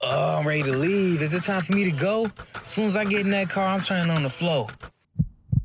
[0.00, 1.22] Oh, I'm ready to leave.
[1.22, 2.30] Is it time for me to go?
[2.62, 4.68] As soon as I get in that car, I'm turning on the flow.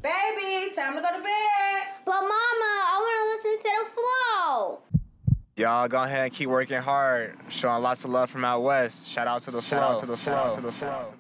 [0.02, 1.84] Baby, time to go to bed.
[2.04, 4.80] But Mama, I want to listen to the flow.
[5.56, 7.38] Y'all go ahead and keep working hard.
[7.50, 9.08] Showing lots of love from out west.
[9.08, 9.78] Shout out to the flow.
[9.78, 10.56] Shout out to the flow.
[10.56, 11.14] To the flow.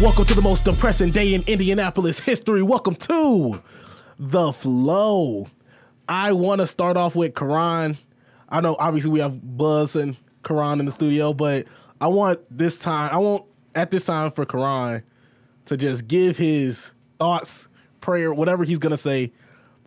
[0.00, 2.62] Welcome to the most depressing day in Indianapolis history.
[2.62, 3.60] Welcome to
[4.18, 5.46] the flow.
[6.08, 7.98] I want to start off with Karan.
[8.48, 11.66] I know obviously we have Buzz and Karan in the studio, but
[12.00, 13.44] I want this time, I want
[13.74, 15.02] at this time for Karan
[15.66, 17.68] to just give his thoughts,
[18.00, 19.32] prayer, whatever he's gonna say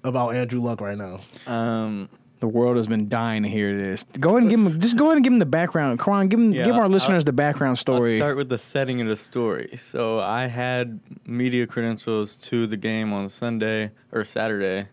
[0.04, 1.20] about Andrew Luck right now.
[1.48, 2.10] Um,
[2.40, 4.04] the world has been dying to hear this.
[4.20, 4.80] Go ahead and give him.
[4.80, 6.00] Just go ahead and give him the background.
[6.00, 6.52] Karan, give him.
[6.52, 8.14] Yeah, give our I'll- listeners the background story.
[8.14, 9.76] I'll start with the setting of the story.
[9.78, 14.88] So I had media credentials to the game on Sunday or Saturday,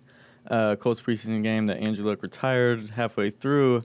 [0.48, 3.83] uh, Colts preseason game that Andrew Luck retired halfway through.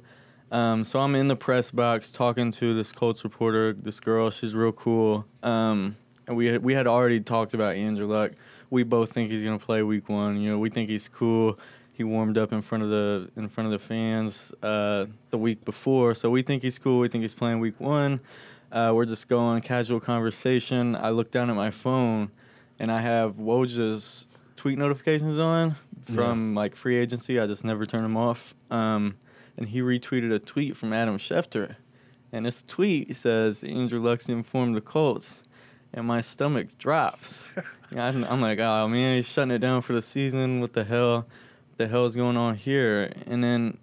[0.52, 4.30] Um, so I'm in the press box talking to this Colts reporter, this girl.
[4.30, 5.26] She's real cool.
[5.42, 8.34] Um, and we had, we had already talked about Andrew Luck.
[8.70, 10.40] We both think he's gonna play Week One.
[10.40, 11.60] You know, we think he's cool.
[11.92, 15.64] He warmed up in front of the in front of the fans uh, the week
[15.64, 17.00] before, so we think he's cool.
[17.00, 18.20] We think he's playing Week One.
[18.72, 20.96] Uh, we're just going casual conversation.
[20.96, 22.32] I look down at my phone,
[22.80, 27.40] and I have Woj's tweet notifications on from like free agency.
[27.40, 28.54] I just never turn them off.
[28.72, 29.16] Um,
[29.58, 31.76] and he retweeted a tweet from Adam Schefter,
[32.32, 35.44] and this tweet says Andrew Luck's informed the Colts,
[35.94, 37.54] and my stomach drops.
[37.96, 40.60] I'm, I'm like, oh man, he's shutting it down for the season.
[40.60, 41.16] What the hell?
[41.18, 43.14] What the hell is going on here?
[43.28, 43.78] And then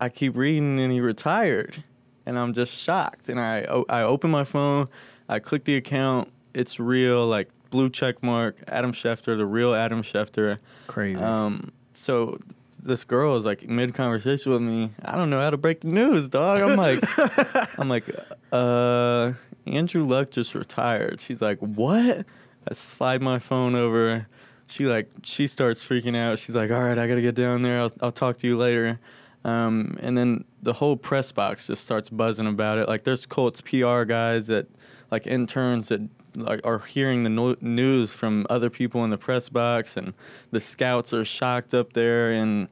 [0.00, 1.84] I keep reading, and he retired,
[2.24, 3.28] and I'm just shocked.
[3.28, 4.88] And I o- I open my phone,
[5.28, 6.32] I click the account.
[6.54, 10.58] It's real, like blue check mark, Adam Schefter, the real Adam Schefter.
[10.86, 11.22] Crazy.
[11.22, 12.38] Um, so
[12.82, 14.90] this girl is like mid conversation with me.
[15.04, 16.60] I don't know how to break the news, dog.
[16.60, 17.02] I'm like,
[17.78, 18.04] I'm like,
[18.52, 19.32] uh,
[19.66, 21.20] Andrew Luck just retired.
[21.20, 22.24] She's like, what?
[22.68, 24.26] I slide my phone over.
[24.68, 26.38] She like she starts freaking out.
[26.38, 27.80] She's like, all right, I gotta get down there.
[27.80, 29.00] I'll I'll talk to you later.
[29.44, 32.88] Um, and then the whole press box just starts buzzing about it.
[32.88, 34.66] Like there's Colts PR guys that
[35.10, 36.02] like interns that
[36.34, 40.14] like are hearing the no- news from other people in the press box, and
[40.50, 42.68] the scouts are shocked up there, and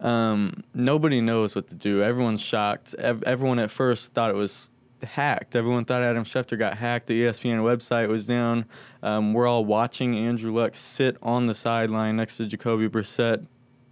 [0.00, 2.02] um, nobody knows what to do.
[2.02, 2.94] Everyone's shocked.
[2.98, 4.70] Ev- everyone at first thought it was
[5.02, 5.54] hacked.
[5.54, 7.06] Everyone thought Adam Schefter got hacked.
[7.06, 8.64] The ESPN website was down.
[9.02, 13.46] Um, we're all watching Andrew Luck sit on the sideline next to Jacoby Brissett,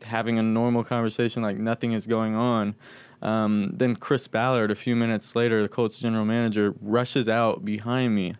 [0.04, 2.74] having a normal conversation like nothing is going on.
[3.20, 8.14] Um, then Chris Ballard, a few minutes later, the Colts general manager, rushes out behind
[8.14, 8.34] me,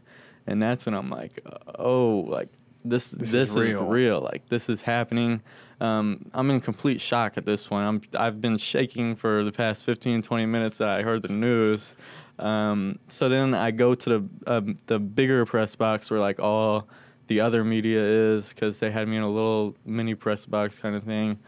[0.46, 1.44] and that's when I'm like,
[1.78, 2.48] oh, like
[2.84, 3.86] this this, is is, real.
[3.86, 4.20] real.
[4.20, 5.42] Like this is happening.
[5.80, 7.86] Um, I'm in complete shock at this point.
[7.86, 11.94] I'm I've been shaking for the past 15, 20 minutes that I heard the news.
[12.38, 16.88] Um, so then I go to the um, the bigger press box where like all
[17.28, 20.96] the other media is because they had me in a little mini press box kind
[20.96, 21.38] of thing.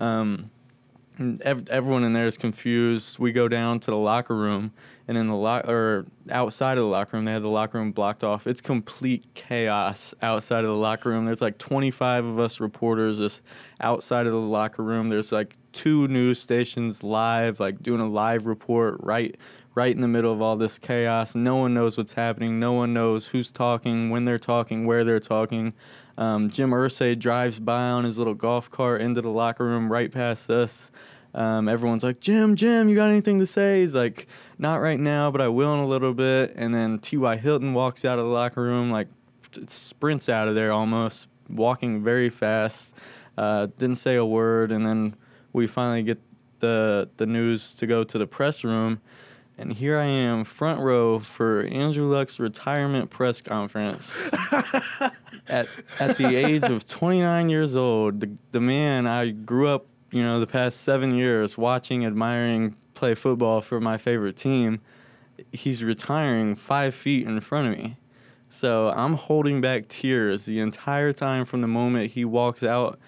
[0.00, 0.50] and
[1.42, 3.18] ev- everyone in there is confused.
[3.18, 4.72] We go down to the locker room,
[5.06, 7.92] and in the lock or outside of the locker room, they had the locker room
[7.92, 8.46] blocked off.
[8.46, 11.24] It's complete chaos outside of the locker room.
[11.24, 13.42] There's like 25 of us reporters just
[13.80, 15.08] outside of the locker room.
[15.08, 19.36] There's like two news stations live, like doing a live report right
[19.74, 21.34] right in the middle of all this chaos.
[21.34, 22.60] No one knows what's happening.
[22.60, 25.72] No one knows who's talking, when they're talking, where they're talking.
[26.16, 30.10] Um, Jim Irsay drives by on his little golf cart into the locker room right
[30.10, 30.90] past us.
[31.34, 33.80] Um, everyone's like, Jim, Jim, you got anything to say?
[33.80, 36.52] He's like, not right now, but I will in a little bit.
[36.54, 37.36] And then T.Y.
[37.36, 39.08] Hilton walks out of the locker room, like,
[39.66, 42.94] sprints out of there almost, walking very fast.
[43.36, 44.70] Uh, didn't say a word.
[44.70, 45.16] And then
[45.52, 46.20] we finally get
[46.60, 49.00] the, the news to go to the press room.
[49.58, 54.30] And here I am, front row for Andrew Luck's retirement press conference.
[55.48, 55.68] at
[56.00, 60.40] at the age of 29 years old, the the man I grew up, you know,
[60.40, 64.80] the past seven years watching, admiring play football for my favorite team,
[65.52, 67.96] he's retiring five feet in front of me.
[68.48, 72.98] So I'm holding back tears the entire time from the moment he walks out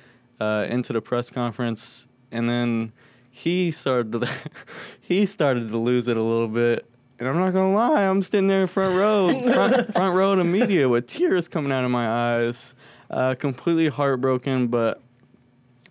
[0.41, 2.93] uh, into the press conference, and then
[3.31, 4.29] he started to,
[5.01, 6.85] he started to lose it a little bit.
[7.19, 10.45] And I'm not gonna lie, I'm standing there in front row, front, front row the
[10.45, 12.75] media with tears coming out of my eyes,
[13.11, 14.67] uh, completely heartbroken.
[14.67, 15.01] But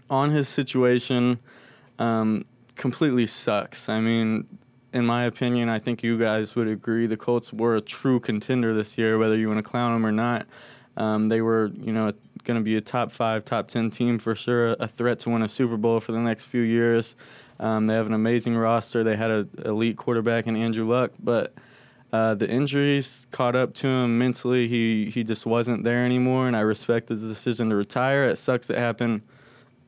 [0.09, 1.39] on his situation,
[1.97, 2.45] um,
[2.75, 3.89] completely sucks.
[3.89, 4.45] I mean,
[4.93, 8.73] in my opinion, I think you guys would agree the Colts were a true contender
[8.73, 10.45] this year, whether you want to clown them or not.
[10.97, 12.13] Um, they were, you know,
[12.45, 15.41] going to be a top five, top ten team for sure, a threat to win
[15.41, 17.15] a Super Bowl for the next few years.
[17.59, 19.03] Um, they have an amazing roster.
[19.03, 21.53] They had an elite quarterback in Andrew Luck, but
[22.11, 24.67] uh, the injuries caught up to him mentally.
[24.67, 28.27] He he just wasn't there anymore, and I respect his decision to retire.
[28.29, 29.21] It sucks it happened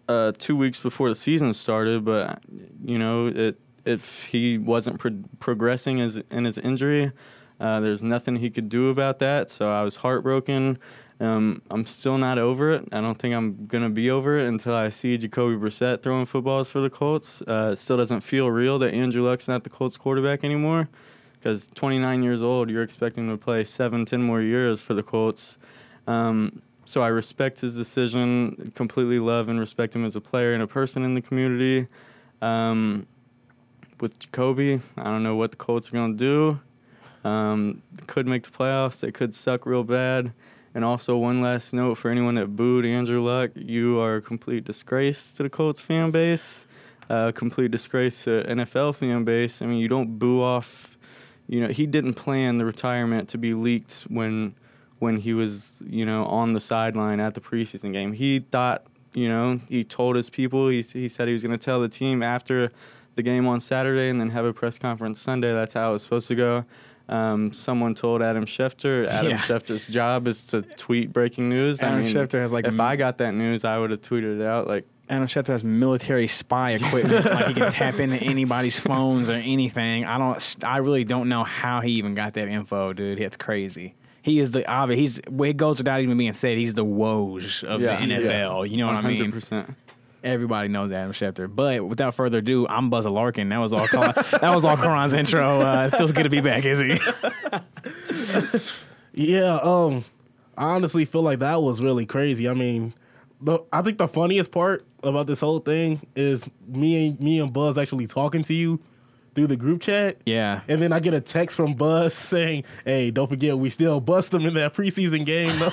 [0.07, 2.39] uh, two weeks before the season started, but
[2.83, 7.11] you know, it if he wasn't pro- progressing as in his injury,
[7.59, 9.49] uh, there's nothing he could do about that.
[9.49, 10.77] So I was heartbroken.
[11.19, 12.87] Um, I'm still not over it.
[12.91, 16.69] I don't think I'm gonna be over it until I see Jacoby Brissett throwing footballs
[16.69, 17.41] for the Colts.
[17.41, 20.89] Uh, it still doesn't feel real that Andrew Luck's not the Colts quarterback anymore.
[21.33, 25.57] Because 29 years old, you're expecting to play seven, ten more years for the Colts.
[26.07, 28.71] Um, so I respect his decision.
[28.75, 31.87] Completely love and respect him as a player and a person in the community.
[32.41, 33.07] Um,
[33.99, 36.59] with Jacoby, I don't know what the Colts are gonna do.
[37.23, 38.99] Um, could make the playoffs.
[38.99, 40.31] They could suck real bad.
[40.77, 44.63] And also, one last note for anyone that booed Andrew Luck: you are a complete
[44.63, 46.67] disgrace to the Colts fan base.
[47.09, 49.63] Uh, complete disgrace to NFL fan base.
[49.63, 50.95] I mean, you don't boo off.
[51.47, 54.53] You know, he didn't plan the retirement to be leaked when
[54.99, 58.13] when he was, you know, on the sideline at the preseason game.
[58.13, 58.83] He thought,
[59.15, 60.69] you know, he told his people.
[60.69, 62.71] He he said he was going to tell the team after
[63.15, 65.51] the game on Saturday and then have a press conference Sunday.
[65.53, 66.65] That's how it was supposed to go.
[67.09, 69.07] Um, someone told Adam Schefter.
[69.07, 69.37] Adam Yeah.
[69.37, 71.81] Schefter's job is to tweet breaking news.
[71.81, 74.41] Adam I mean, Schefter has, like, if I got that news, I would have tweeted
[74.41, 74.67] it out.
[74.67, 77.23] Like, Adam Schefter has military spy equipment.
[77.25, 80.03] like he can tap into anybody's phones or anything.
[80.03, 80.55] I don't.
[80.65, 83.21] I really don't know how he even got that info, dude.
[83.21, 83.93] It's crazy.
[84.21, 84.99] He is the obvious.
[84.99, 85.19] He's.
[85.19, 86.57] It goes without even being said.
[86.57, 87.95] He's the Woj of Yeah.
[87.95, 88.65] the NFL.
[88.67, 88.71] Yeah.
[88.71, 89.75] You know what I mean?
[90.23, 90.29] 100%.
[90.29, 91.53] Everybody knows Adam Schefter.
[91.53, 93.49] But without further ado, I'm Buzz Larkin.
[93.49, 93.87] That was all.
[93.91, 95.61] That was all Karan's intro.
[95.61, 96.99] Uh, it feels good to be back, is he?
[99.13, 100.05] Yeah, um,
[100.55, 102.47] I honestly feel like that was really crazy.
[102.47, 102.93] I mean,
[103.41, 107.51] the I think the funniest part about this whole thing is me and me and
[107.51, 108.79] Buzz actually talking to you
[109.37, 110.17] through the group chat.
[110.25, 110.61] Yeah.
[110.67, 114.31] And then I get a text from Buzz saying, "Hey, don't forget we still bust
[114.31, 115.69] them in that preseason game." though."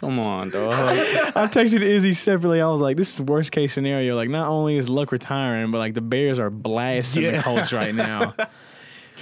[0.00, 0.72] Come on, dog.
[0.72, 2.62] I texted Izzy separately.
[2.62, 4.16] I was like, "This is worst case scenario.
[4.16, 7.94] Like, not only is Luck retiring, but like the Bears are blasting the Colts right
[7.94, 8.34] now."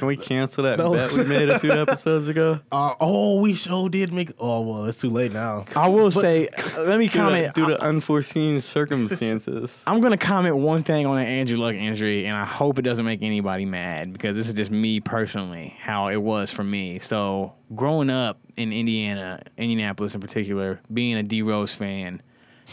[0.01, 0.95] Can we cancel that No.
[0.95, 2.59] bet we made a few episodes ago?
[2.73, 4.33] uh, oh, we sure did make.
[4.39, 5.67] Oh well, it's too late now.
[5.77, 6.49] I will say,
[6.79, 7.55] let me Due to, comment.
[7.55, 9.85] due to unforeseen circumstances.
[9.87, 13.05] I'm gonna comment one thing on the Andrew Luck injury, and I hope it doesn't
[13.05, 16.99] make anybody mad because this is just me personally, how it was for me.
[16.99, 22.23] So growing up in Indiana, Indianapolis in particular, being a D Rose fan,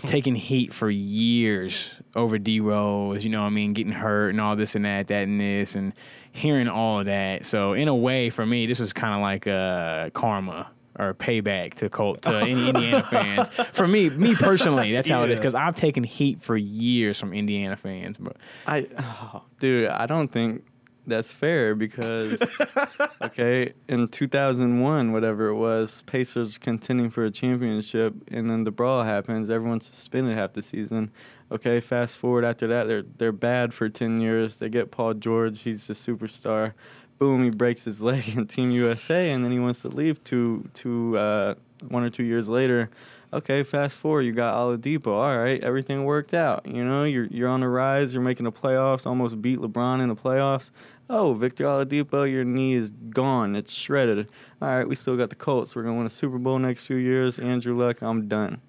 [0.05, 4.39] taking heat for years over D Rose, you know what I mean, getting hurt and
[4.39, 5.91] all this and that, that and this, and
[6.37, 7.45] hearing all of that.
[7.45, 10.71] So in a way, for me, this was kind of like uh, karma.
[10.99, 13.49] Or payback to Colt to any Indiana fans.
[13.71, 15.35] For me, me personally, that's how it is.
[15.35, 18.35] Because I've taken heat for years from Indiana fans, but
[18.65, 20.63] I, oh, dude, I don't think
[21.07, 22.61] that's fair because,
[23.21, 29.03] okay, in 2001, whatever it was, Pacers contending for a championship, and then the brawl
[29.03, 29.49] happens.
[29.49, 31.11] Everyone's suspended half the season.
[31.51, 34.57] Okay, fast forward after that, they're they're bad for 10 years.
[34.57, 36.73] They get Paul George, he's a superstar.
[37.19, 40.69] Boom, he breaks his leg in Team USA, and then he wants to leave two
[40.73, 41.55] two uh,
[41.87, 42.89] one or two years later.
[43.33, 45.07] Okay, fast forward, you got Oladipo.
[45.07, 46.65] All right, everything worked out.
[46.65, 48.13] You know, you're you're on the rise.
[48.13, 49.05] You're making the playoffs.
[49.05, 50.71] Almost beat LeBron in the playoffs.
[51.09, 53.55] Oh, Victor Oladipo, your knee is gone.
[53.55, 54.29] It's shredded.
[54.61, 55.75] All right, we still got the Colts.
[55.75, 57.39] We're gonna win a Super Bowl next few years.
[57.39, 58.61] Andrew Luck, I'm done.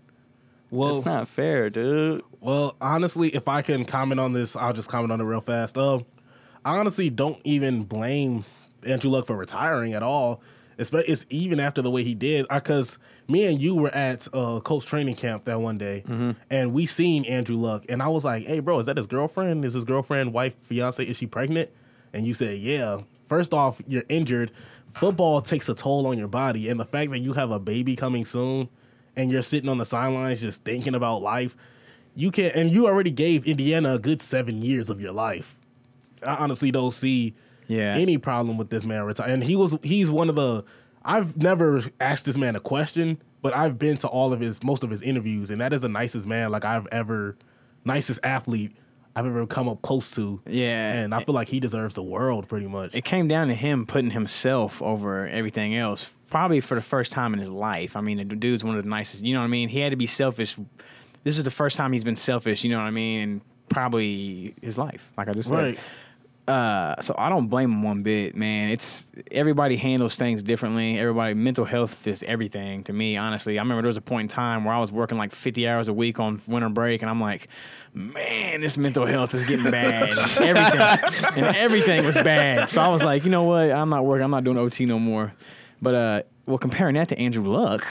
[0.71, 2.23] Well, it's not fair, dude.
[2.40, 5.76] Well, honestly, if I can comment on this, I'll just comment on it real fast.
[5.78, 6.04] Um,
[6.64, 8.45] I honestly don't even blame
[8.85, 10.42] Andrew Luck for retiring at all.
[10.76, 14.61] It's, it's even after the way he did, because me and you were at uh,
[14.61, 16.04] Colts training camp that one day,
[16.50, 19.64] and we seen Andrew Luck, and I was like, "Hey, bro, is that his girlfriend?
[19.64, 21.02] Is his girlfriend, wife, fiance?
[21.04, 21.71] Is she pregnant?"
[22.12, 24.50] And you said, "Yeah." First off, you're injured.
[24.95, 27.95] Football takes a toll on your body, and the fact that you have a baby
[27.95, 28.69] coming soon,
[29.17, 31.55] and you're sitting on the sidelines just thinking about life,
[32.17, 32.55] you can't.
[32.55, 35.57] And you already gave Indiana a good seven years of your life.
[36.27, 37.35] I honestly don't see
[37.69, 37.95] Yeah.
[37.97, 39.35] any problem with this man retiring.
[39.35, 40.65] And he was he's one of the
[41.05, 44.83] I've never asked this man a question, but I've been to all of his most
[44.83, 47.37] of his interviews, and that is the nicest man like I've ever
[47.85, 48.73] nicest athlete
[49.18, 50.40] I've ever come up close to.
[50.46, 50.92] Yeah.
[50.92, 52.94] And I feel like he deserves the world pretty much.
[52.94, 57.32] it came down to him putting himself over everything else, probably for the first time
[57.34, 57.96] in his life.
[57.96, 59.25] I mean, the dude's one of the nicest.
[59.25, 59.68] You know what I mean?
[59.68, 60.56] He had to be selfish.
[61.25, 62.62] This is the first time he's been selfish.
[62.62, 63.20] You know what I mean?
[63.20, 65.58] And probably his life, like I just said.
[65.58, 65.78] right.
[66.49, 68.71] Uh, so I don't blame him one bit, man.
[68.71, 70.99] It's everybody handles things differently.
[70.99, 73.19] Everybody mental health is everything to me.
[73.19, 75.69] Honestly, I remember there was a point in time where I was working like 50
[75.69, 77.49] hours a week on winter break, and I'm like,
[77.93, 80.14] man, this mental health is getting bad.
[80.40, 82.71] everything and everything was bad.
[82.71, 83.71] So I was like, you know what?
[83.71, 84.25] I'm not working.
[84.25, 85.35] I'm not doing OT no more.
[85.83, 87.87] But uh, well, comparing that to Andrew Luck.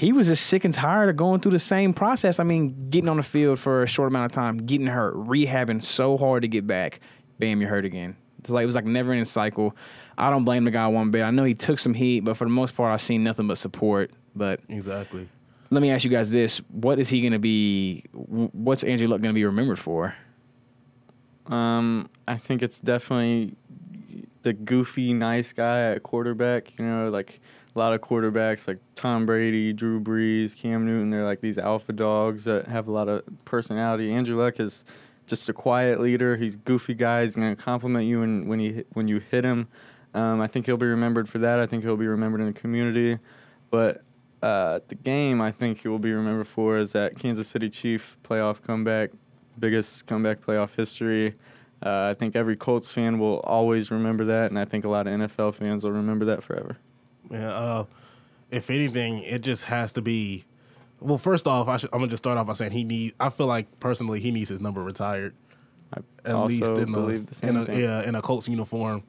[0.00, 2.40] He was just sick and tired of going through the same process.
[2.40, 5.84] I mean, getting on the field for a short amount of time, getting hurt, rehabbing
[5.84, 7.00] so hard to get back,
[7.38, 8.16] bam, you're hurt again.
[8.38, 9.76] It's like it was like never ending cycle.
[10.16, 11.22] I don't blame the guy one bit.
[11.22, 13.58] I know he took some heat, but for the most part, I've seen nothing but
[13.58, 14.10] support.
[14.34, 15.28] But Exactly.
[15.68, 18.04] let me ask you guys this: What is he going to be?
[18.12, 20.14] What's Andrew Luck going to be remembered for?
[21.48, 23.54] Um, I think it's definitely
[24.44, 26.78] the goofy, nice guy at quarterback.
[26.78, 27.40] You know, like
[27.74, 31.10] a lot of quarterbacks like Tom Brady, Drew Brees, Cam Newton.
[31.10, 34.12] They're like these alpha dogs that have a lot of personality.
[34.12, 34.84] Andrew Luck is
[35.26, 36.36] just a quiet leader.
[36.36, 37.22] He's goofy guy.
[37.22, 39.68] He's gonna compliment you when when he when you hit him.
[40.12, 41.60] Um, I think he'll be remembered for that.
[41.60, 43.18] I think he'll be remembered in the community.
[43.70, 44.02] But
[44.42, 48.16] uh, the game, I think he will be remembered for is that Kansas City Chief
[48.24, 49.10] playoff comeback,
[49.58, 51.36] biggest comeback playoff history.
[51.84, 55.06] Uh, I think every Colts fan will always remember that, and I think a lot
[55.06, 56.76] of NFL fans will remember that forever.
[57.30, 57.50] Yeah.
[57.52, 57.84] Uh,
[58.50, 60.44] if anything, it just has to be.
[61.00, 63.14] Well, first off, I should, I'm gonna just start off by saying he need.
[63.20, 65.34] I feel like personally, he needs his number retired.
[65.94, 67.80] I At least in the same in a, thing.
[67.80, 69.02] yeah in a Colts uniform,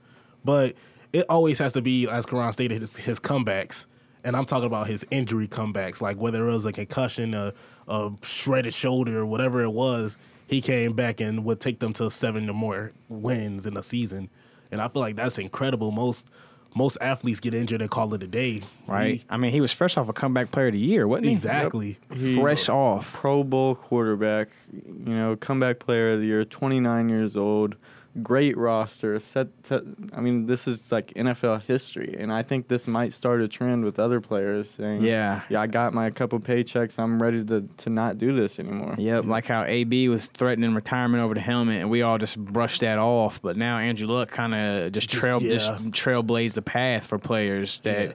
[0.45, 0.75] but
[1.13, 3.85] it always has to be, as Karan stated, his, his comebacks.
[4.23, 7.53] And I'm talking about his injury comebacks, like whether it was a concussion, a,
[7.87, 10.17] a shredded shoulder, or whatever it was.
[10.47, 14.29] He came back and would take them to seven or more wins in a season,
[14.71, 15.91] and I feel like that's incredible.
[15.91, 16.27] Most
[16.73, 19.15] most athletes get injured and call it a day, Right?
[19.15, 21.31] He- I mean, he was fresh off a comeback player of the year, wasn't he?
[21.33, 21.97] exactly.
[22.13, 23.13] He's Fresh a off.
[23.13, 27.75] Pro Bowl quarterback, you know, comeback player of the year, 29 years old,
[28.21, 29.19] great roster.
[29.19, 33.41] Set, to, I mean, this is like NFL history, and I think this might start
[33.41, 35.41] a trend with other players saying, Yeah.
[35.49, 36.99] yeah, I got my couple paychecks.
[36.99, 41.23] I'm ready to to not do this anymore." Yep, like how AB was threatening retirement
[41.23, 43.41] over the helmet, and we all just brushed that off.
[43.41, 45.53] But now Andrew Luck kind of just Just- trail yeah.
[45.53, 48.13] just trailblazed the path for players that, Yeah.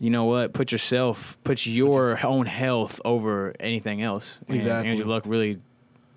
[0.00, 4.38] you know what, put yourself, put your own health over anything else.
[4.48, 4.90] And Exactly.
[4.90, 5.58] Andrew Luck really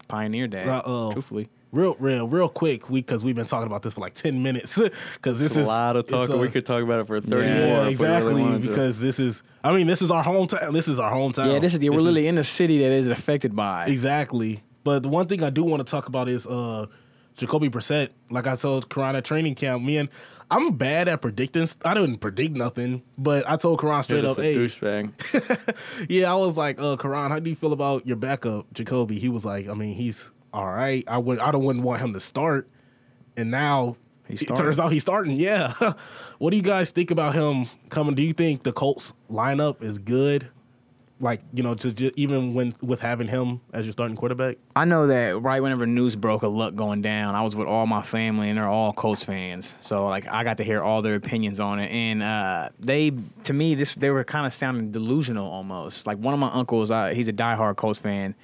[0.08, 0.68] pioneered that.
[0.68, 1.12] Uh-oh.
[1.14, 4.42] Truthfully, Real, real, real quick, we because we've been talking about this for like ten
[4.42, 4.78] minutes.
[5.16, 6.30] Because this It's a is lot of talk.
[6.30, 7.68] a- we could talk about it for 30 Yeah, more.
[7.68, 8.30] Yeah, if we exactly.
[8.30, 8.70] really wanted to.
[8.70, 10.72] because this is, I mean, this is our hometown.
[10.74, 11.52] This is our hometown.
[11.54, 13.88] yeah, this is we're This literally in the city that is affected by.
[13.88, 14.64] exactly.
[14.86, 16.86] But the one thing I do want to talk about is uh
[17.36, 18.10] Jacoby Brissett.
[18.30, 20.08] Like I told Karan at training camp, me and
[20.50, 21.66] I'm bad at predicting.
[21.68, 25.76] st- I didn't predict nothing, but I told Karan straight up, a "Hey, douchebag.
[26.10, 29.28] yeah." I was like, "Uh, Karan, how do you feel about your backup, Jacoby?" He
[29.28, 31.04] was like, "I mean, he's all right.
[31.08, 32.68] I would, I don't wouldn't want him to start."
[33.38, 33.98] And now
[34.30, 35.38] it turns out he's starting.
[35.38, 35.74] Yeah.
[36.38, 38.16] what do you guys think about him coming?
[38.16, 40.50] Do you think the Colts lineup is good?
[41.22, 44.58] Like you know, just, just even when with having him as your starting quarterback.
[44.76, 47.88] I know that right whenever news broke of Luck going down, I was with all
[47.88, 49.76] my family and they're all Colts fans.
[49.80, 53.54] So like I got to hear all their opinions on it, and uh, they to
[53.54, 56.06] me this they were kind of sounding delusional almost.
[56.06, 58.36] Like one of my uncles, uh, he's a diehard Colts fan.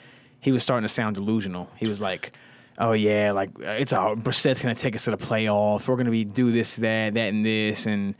[0.41, 1.69] He was starting to sound delusional.
[1.77, 2.33] He was like.
[2.77, 5.87] Oh yeah, like uh, it's our Brissett's gonna take us to the playoffs.
[5.87, 7.85] We're gonna be do this, that, that, and this.
[7.85, 8.15] And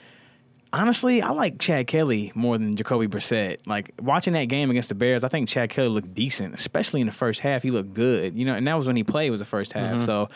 [0.72, 3.66] honestly, I like Chad Kelly more than Jacoby Brissett.
[3.66, 7.08] Like watching that game against the Bears, I think Chad Kelly looked decent, especially in
[7.08, 7.64] the first half.
[7.64, 10.04] He looked good, you know, and that was when he played was the first half.
[10.04, 10.30] So.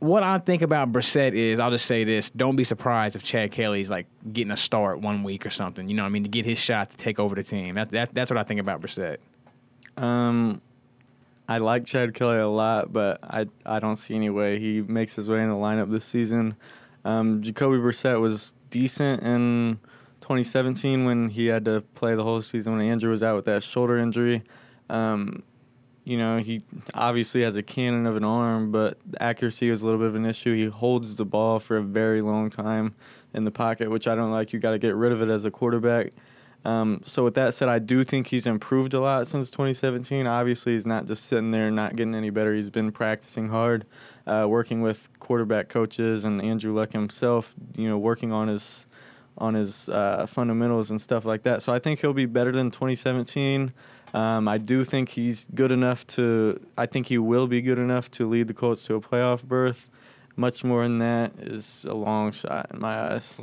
[0.00, 3.50] What I think about Brissett is, I'll just say this: don't be surprised if Chad
[3.50, 5.88] Kelly's like getting a start one week or something.
[5.88, 6.22] You know what I mean?
[6.22, 7.74] To get his shot to take over the team.
[7.74, 9.16] That, that that's what I think about Brissett.
[9.96, 10.60] Um,
[11.48, 15.16] I like Chad Kelly a lot, but I I don't see any way he makes
[15.16, 16.56] his way in the lineup this season.
[17.04, 19.80] Um, Jacoby Brissett was decent in
[20.20, 23.62] 2017 when he had to play the whole season when Andrew was out with that
[23.62, 24.42] shoulder injury.
[24.90, 25.42] Um,
[26.04, 26.60] you know, he
[26.94, 30.26] obviously has a cannon of an arm, but accuracy is a little bit of an
[30.26, 30.54] issue.
[30.54, 32.94] He holds the ball for a very long time
[33.34, 34.52] in the pocket, which I don't like.
[34.52, 36.12] You got to get rid of it as a quarterback.
[36.68, 40.26] Um, so with that said, I do think he's improved a lot since 2017.
[40.26, 42.54] Obviously, he's not just sitting there not getting any better.
[42.54, 43.86] He's been practicing hard,
[44.26, 47.54] uh, working with quarterback coaches and Andrew Luck himself.
[47.74, 48.86] You know, working on his
[49.38, 51.62] on his uh, fundamentals and stuff like that.
[51.62, 53.72] So I think he'll be better than 2017.
[54.12, 56.60] Um, I do think he's good enough to.
[56.76, 59.88] I think he will be good enough to lead the Colts to a playoff berth.
[60.36, 63.40] Much more than that is a long shot in my eyes.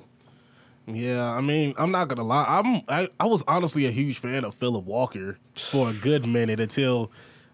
[0.87, 2.45] Yeah, I mean, I'm not gonna lie.
[2.45, 6.59] I'm I, I was honestly a huge fan of Phillip Walker for a good minute
[6.59, 7.11] until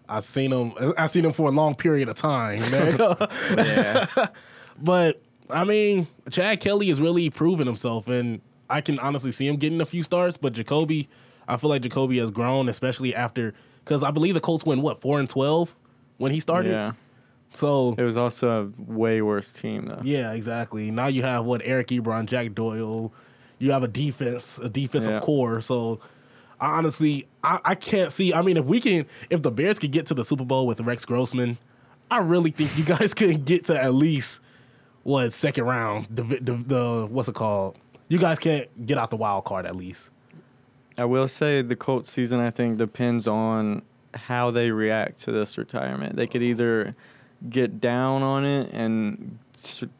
[0.08, 0.74] I seen him.
[0.98, 2.62] I seen him for a long period of time.
[3.56, 4.06] Yeah.
[4.78, 9.56] but I mean, Chad Kelly has really proven himself, and I can honestly see him
[9.56, 10.36] getting a few starts.
[10.36, 11.08] But Jacoby,
[11.48, 15.00] I feel like Jacoby has grown, especially after because I believe the Colts went what
[15.00, 15.74] four and twelve
[16.18, 16.72] when he started.
[16.72, 16.92] Yeah.
[17.54, 20.00] So It was also a way worse team though.
[20.02, 20.90] yeah, exactly.
[20.90, 23.12] Now you have what Eric Ebron, Jack Doyle.
[23.58, 25.20] You have a defense, a defensive Yeah.
[25.20, 25.60] core.
[25.60, 26.00] So
[26.60, 28.32] I honestly, I, I can't see.
[28.32, 30.80] I mean, if we can, if the Bears could get to the Super Bowl with
[30.80, 31.58] Rex Grossman,
[32.10, 34.40] I really think you guys could get to at least
[35.02, 36.06] what second round.
[36.10, 37.78] The, the, the what's it called?
[38.08, 40.10] You guys can't get out the wild card at least.
[40.98, 43.82] I will say the Colts season I think depends on
[44.14, 46.16] how they react to this retirement.
[46.16, 46.94] They could either
[47.48, 49.38] get down on it and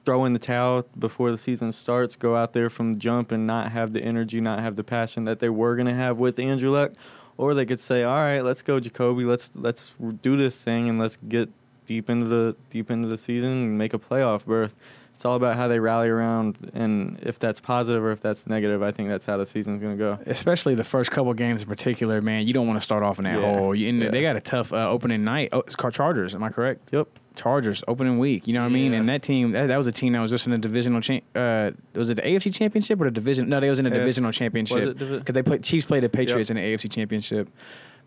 [0.05, 3.47] throw in the towel before the season starts, go out there from the jump and
[3.47, 6.39] not have the energy, not have the passion that they were going to have with
[6.39, 6.93] Andrew Luck,
[7.37, 9.25] or they could say, "All right, let's go Jacoby.
[9.25, 11.49] Let's let's do this thing and let's get
[11.87, 14.75] deep into the deep into the season and make a playoff berth."
[15.15, 18.83] It's all about how they rally around, and if that's positive or if that's negative,
[18.83, 20.19] I think that's how the season's going to go.
[20.27, 22.47] Especially the first couple games in particular, man.
[22.47, 23.57] You don't want to start off in that Yeah.
[23.59, 23.75] hole.
[23.75, 24.11] You, and Yeah.
[24.11, 25.51] They got a tough uh, opening night.
[25.53, 26.35] Oh, it's called Chargers.
[26.35, 26.89] Am I correct?
[26.93, 27.07] Yep.
[27.35, 28.47] Chargers opening week.
[28.47, 28.93] You know what I mean?
[28.95, 31.01] And that team, that, that was a team that was just in a divisional.
[31.01, 33.49] Cha- uh, was it the AFC Championship or the division?
[33.49, 36.09] No, they was in a divisional championship it divi- because they played Chiefs played the
[36.09, 37.49] Patriots in the AFC Championship.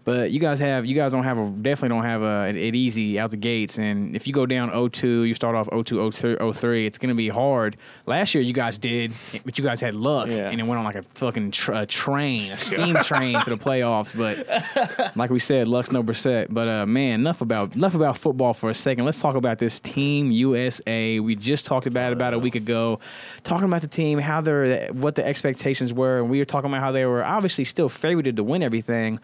[0.06, 2.76] But you guys have you guys don't have a definitely don't have a, it, it
[2.76, 3.80] easy out the gates.
[3.80, 5.84] And if you go down 0-2, you start off 0-2,
[6.14, 7.76] 0-3, 0-3, it's gonna be hard.
[8.06, 10.50] Last year you guys did, but you guys had luck, Yeah.
[10.52, 13.58] and it went on like a fucking tr- a train, a steam train to the
[13.58, 14.16] playoffs.
[14.16, 16.54] But like we said, luck's no percent.
[16.54, 19.06] But uh, man, enough about enough about football for a second.
[19.06, 21.20] Let's talk about this Team USA.
[21.20, 23.00] We just talked about it about a week ago,
[23.44, 26.82] talking about the team, how they're what the expectations were, and we were talking about
[26.82, 29.20] how they were obviously still favored to win everything.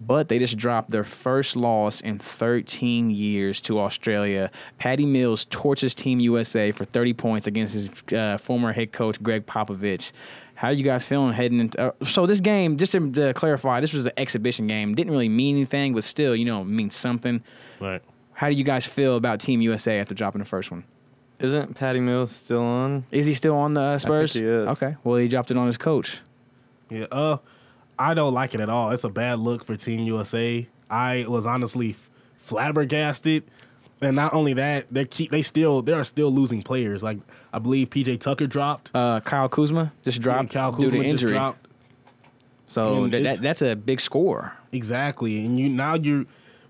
[0.00, 4.50] But they just dropped their first loss in 13 years to Australia.
[4.78, 9.46] Patty Mills torches Team USA for 30 points against his uh, former head coach Gregg
[9.46, 10.10] Popovich.
[10.54, 11.80] How are you guys feeling heading into?
[11.80, 14.94] Uh, so this game, just to, to clarify, this was an exhibition game.
[14.94, 17.42] Didn't really mean anything, but still, you know, it means something.
[17.80, 18.02] Right.
[18.32, 20.84] How do you guys feel about Team USA after dropping the first one?
[21.40, 23.04] Isn't Patty Mills still on?
[23.10, 24.34] Is he still on the uh, Spurs?
[24.34, 24.68] he is.
[24.68, 24.96] Okay.
[25.02, 26.20] Well, he dropped it on his coach.
[26.88, 27.06] Yeah.
[27.10, 27.38] Uh,
[27.98, 28.90] I don't like it at all.
[28.90, 30.66] It's a bad look for Team USA.
[30.90, 31.96] I was honestly
[32.38, 33.44] flabbergasted,
[34.00, 37.02] and not only that, they keep they still they are still losing players.
[37.02, 37.18] Like
[37.52, 38.90] I believe PJ Tucker dropped.
[38.94, 41.30] Uh, Kyle Kuzma just dropped due to Kuzma just injury.
[41.32, 41.66] dropped.
[42.66, 44.54] So it's- that, that's a big score.
[44.72, 46.24] Exactly, and you now you're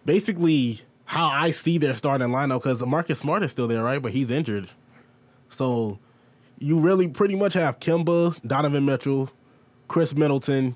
[0.05, 4.01] basically how I see their starting lineup because Marcus Smart is still there, right?
[4.03, 4.69] But he's injured,
[5.49, 5.99] so
[6.59, 9.31] you really pretty much have Kemba, Donovan Mitchell,
[9.89, 10.75] Khris Middleton,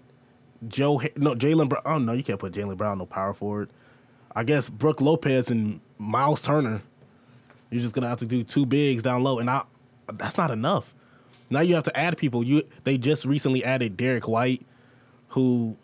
[0.69, 1.01] Joe.
[1.17, 1.69] No, Jaylen.
[1.69, 1.83] Brown.
[1.85, 3.71] Oh no, you can't put Jaylen Brown no power forward.
[4.35, 6.83] I guess Brook Lopez and Myles Turner.
[7.71, 9.63] You're just gonna have to do two bigs down low, and I,
[10.15, 10.95] that's not enough.
[11.51, 12.45] Now you have to add people.
[12.45, 14.65] You they just recently added Derrick White,
[15.29, 15.77] who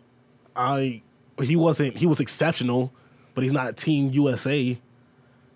[0.55, 1.01] I
[1.41, 2.91] he wasn't he was exceptional,
[3.33, 4.77] but he's not Team USA.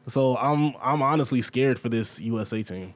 [0.08, 2.94] So I'm I'm honestly scared for this USA team.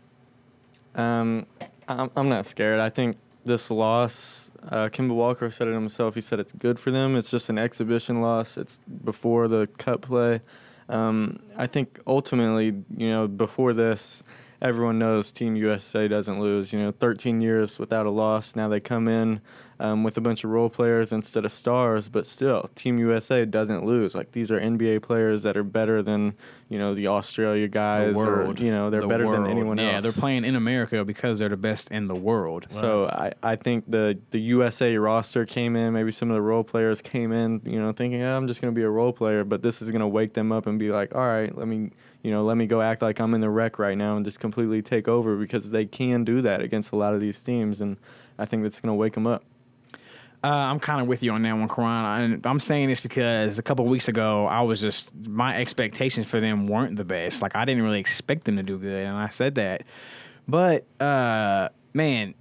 [0.96, 1.46] Um,
[1.88, 2.80] I'm, I'm not scared.
[2.80, 6.16] I think this loss, uh, Kemba Walker said it himself.
[6.16, 7.16] He said it's good for them.
[7.16, 8.58] It's just an exhibition loss.
[8.58, 10.42] It's before the cup play.
[10.90, 14.24] Um, I think ultimately, you know, before this,
[14.62, 16.72] everyone knows Team USA doesn't lose.
[16.72, 18.56] You know, 13 years without a loss.
[18.56, 19.42] Now they come in
[19.82, 23.84] um, with a bunch of role players instead of stars, but still, Team USA doesn't
[23.84, 24.14] lose.
[24.14, 26.36] Like these are NBA players that are better than
[26.70, 29.50] you know the Australia guys, the or you know they're The better than world.
[29.52, 29.92] anyone else.
[29.92, 32.68] Yeah, they're playing in America because they're the best in the world.
[32.70, 36.64] So I, I think the, the USA roster came in, maybe some of the role
[36.64, 39.44] players came in, you know, thinking, "Oh, I'm just going to be a role player,
[39.44, 41.90] but this is going to wake them up and be like, all right, let me,
[42.22, 44.40] you know, let me go act like I'm in the wreck right now and just
[44.40, 47.82] completely take over because they can do that against a lot of these teams.
[47.82, 47.98] And
[48.38, 49.44] I think that's going to wake them up.
[50.44, 52.34] Uh, I'm kind of with you on that one, Karan.
[52.34, 56.40] And I'm saying this because a couple weeks ago, I was just my expectations for
[56.40, 57.42] them weren't the best.
[57.42, 59.84] Like I didn't really expect them to do good, and I said that.
[60.48, 62.34] But uh, man,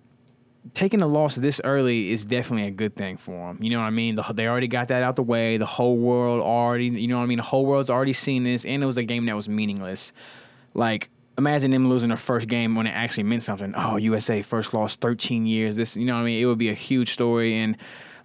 [0.72, 3.62] taking a loss this early is definitely a good thing for them.
[3.62, 4.14] You know what I mean?
[4.14, 5.58] The, they already got that out the way.
[5.58, 7.38] The whole world already, you know what I mean?
[7.38, 10.12] The whole world's already seen this, and it was a game that was meaningless.
[10.74, 11.10] Like
[11.40, 13.72] imagine them losing their first game when it actually meant something.
[13.76, 15.76] Oh, USA first lost 13 years.
[15.76, 16.42] This, you know what I mean?
[16.42, 17.54] It would be a huge story.
[17.54, 17.76] And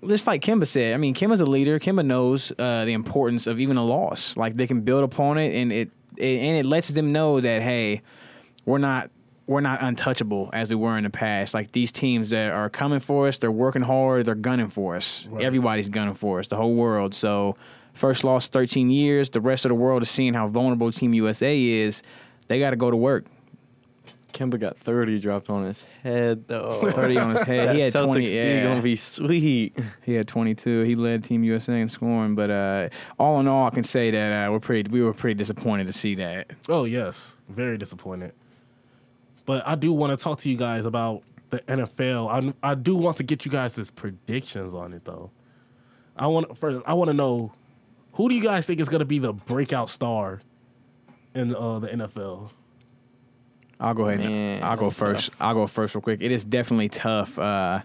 [0.05, 1.79] just like Kemba said, I mean, Kemba's a leader.
[1.79, 4.37] Kemba knows uh, the importance of even a loss.
[4.37, 7.61] Like they can build upon it, and it, it and it lets them know that
[7.61, 8.01] hey,
[8.65, 9.09] we're not
[9.47, 11.53] we're not untouchable as we were in the past.
[11.53, 15.27] Like these teams that are coming for us, they're working hard, they're gunning for us.
[15.39, 17.15] Everybody's gunning for us, the whole world.
[17.15, 17.55] So
[17.95, 19.29] First loss 13 years.
[19.29, 22.03] The rest of the world is seeing how vulnerable Team USA is.
[22.47, 23.25] They got to go to work.
[24.33, 26.91] Kemba got 30 dropped on his head though.
[26.93, 27.73] 30 on his head.
[27.73, 28.25] He had Celtics 20.
[28.25, 28.63] D Yeah.
[28.63, 29.77] gonna be sweet.
[30.03, 30.81] He had 22.
[30.81, 32.35] He led Team USA in scoring.
[32.35, 34.91] But uh, all in all, I can say that uh, we're pretty.
[34.91, 36.51] We were pretty disappointed to see that.
[36.67, 38.33] Oh yes, very disappointed.
[39.45, 42.53] But I do want to talk to you guys about the NFL.
[42.61, 45.31] I I do want to get you guys' predictions on it though.
[46.17, 46.83] I want first.
[46.85, 47.53] I want to know
[48.11, 50.41] who do you guys think is going to be the breakout star
[51.35, 52.49] in uh, the NFL?
[53.79, 54.19] I'll go ahead.
[54.19, 55.31] Man, and I'll go first.
[55.31, 55.41] tough.
[55.41, 56.21] I'll go first real quick.
[56.21, 57.37] It is definitely tough.
[57.37, 57.81] Uh,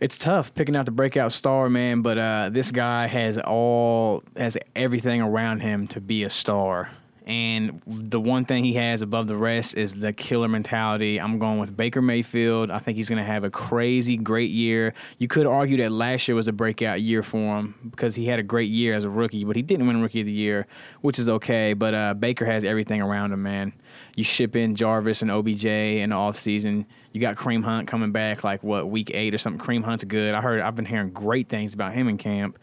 [0.00, 2.02] it's tough picking out the breakout star, man.
[2.02, 6.90] But uh, this guy has all has everything around him to be a star.
[7.26, 11.20] And the one thing he has above the rest is the killer mentality.
[11.20, 12.70] I'm going with Baker Mayfield.
[12.70, 14.94] I think he's going to have a crazy, great year.
[15.18, 18.38] You could argue that last year was a breakout year for him because he had
[18.38, 20.68] a great year as a rookie, but he didn't win Rookie of the Year,
[21.00, 21.72] which is okay.
[21.72, 23.72] But uh, Baker has everything around him, man.
[24.14, 26.86] You ship in Jarvis and OBJ in the offseason.
[27.12, 29.64] You got Kareem Hunt coming back like what week eight or something.
[29.64, 30.32] Kareem Hunt's good.
[30.32, 32.56] I heard I've been hearing great things about him in camp.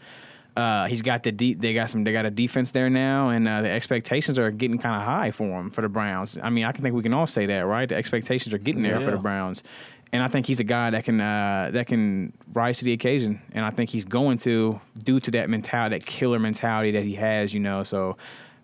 [0.56, 3.48] Uh, he's got the de- they got some they got a defense there now, and
[3.48, 6.38] uh, the expectations are getting kind of high for him for the Browns.
[6.42, 7.90] I mean, I can think we can all say that, right?
[7.90, 9.64] The expectations are getting there for the Browns,
[10.12, 13.42] and I think he's a guy that can uh, that can rise to the occasion,
[13.54, 17.16] and I think he's going to due to that mentality, that killer mentality that he
[17.16, 17.82] has, you know.
[17.82, 18.18] So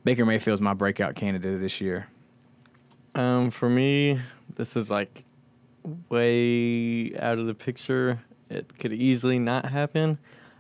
[0.04, 2.08] Baker Mayfield's my breakout candidate this year.
[3.16, 4.20] Um, for me,
[4.56, 5.24] this is like
[6.10, 8.20] way out of the picture.
[8.52, 10.20] It could easily not happen.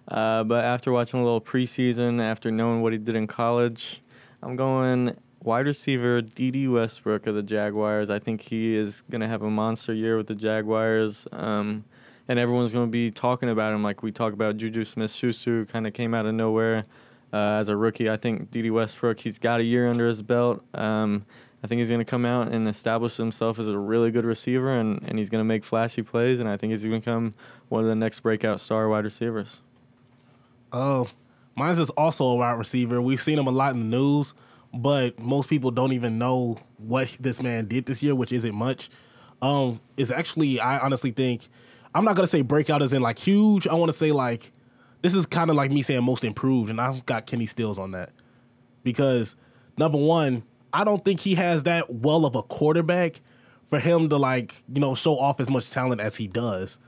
[0.10, 4.02] Uh, but after watching a little preseason, after knowing what he did in college,
[4.41, 8.10] I'm going wide receiver Dede Westbrook of the Jaguars.
[8.10, 11.28] I think he is going to have a monster year with the Jaguars.
[11.32, 11.84] Um,
[12.28, 15.88] and everyone's going to be talking about him like we talk about Juju Smith-Schuster, kind
[15.88, 16.86] of came out of nowhere
[17.34, 18.10] uh, as a rookie.
[18.10, 20.63] I think Dede Westbrook, he's got a year under his belt.
[20.74, 21.26] Um,
[21.63, 24.80] I think he's going to come out and establish himself as a really good receiver,
[24.80, 27.34] and, and he's going to make flashy plays, and I think he's going to become
[27.67, 29.62] one of the next breakout star wide receivers.
[30.71, 31.08] Oh,
[31.55, 33.01] mine's is also a wide receiver.
[33.01, 34.34] We've seen him a lot in the news,
[34.73, 38.89] but most people don't even know what this man did this year, which isn't much.
[39.41, 41.47] Um, is actually I honestly think
[41.95, 43.67] I'm not gonna say breakout as in like huge.
[43.67, 44.51] I want to say like
[45.01, 47.91] this is kind of like me saying most improved, and I've got Kenny Stills on
[47.91, 48.12] that
[48.84, 49.36] because
[49.77, 53.21] number one, I don't think he has that well of a quarterback
[53.69, 56.79] for him to like you know show off as much talent as he does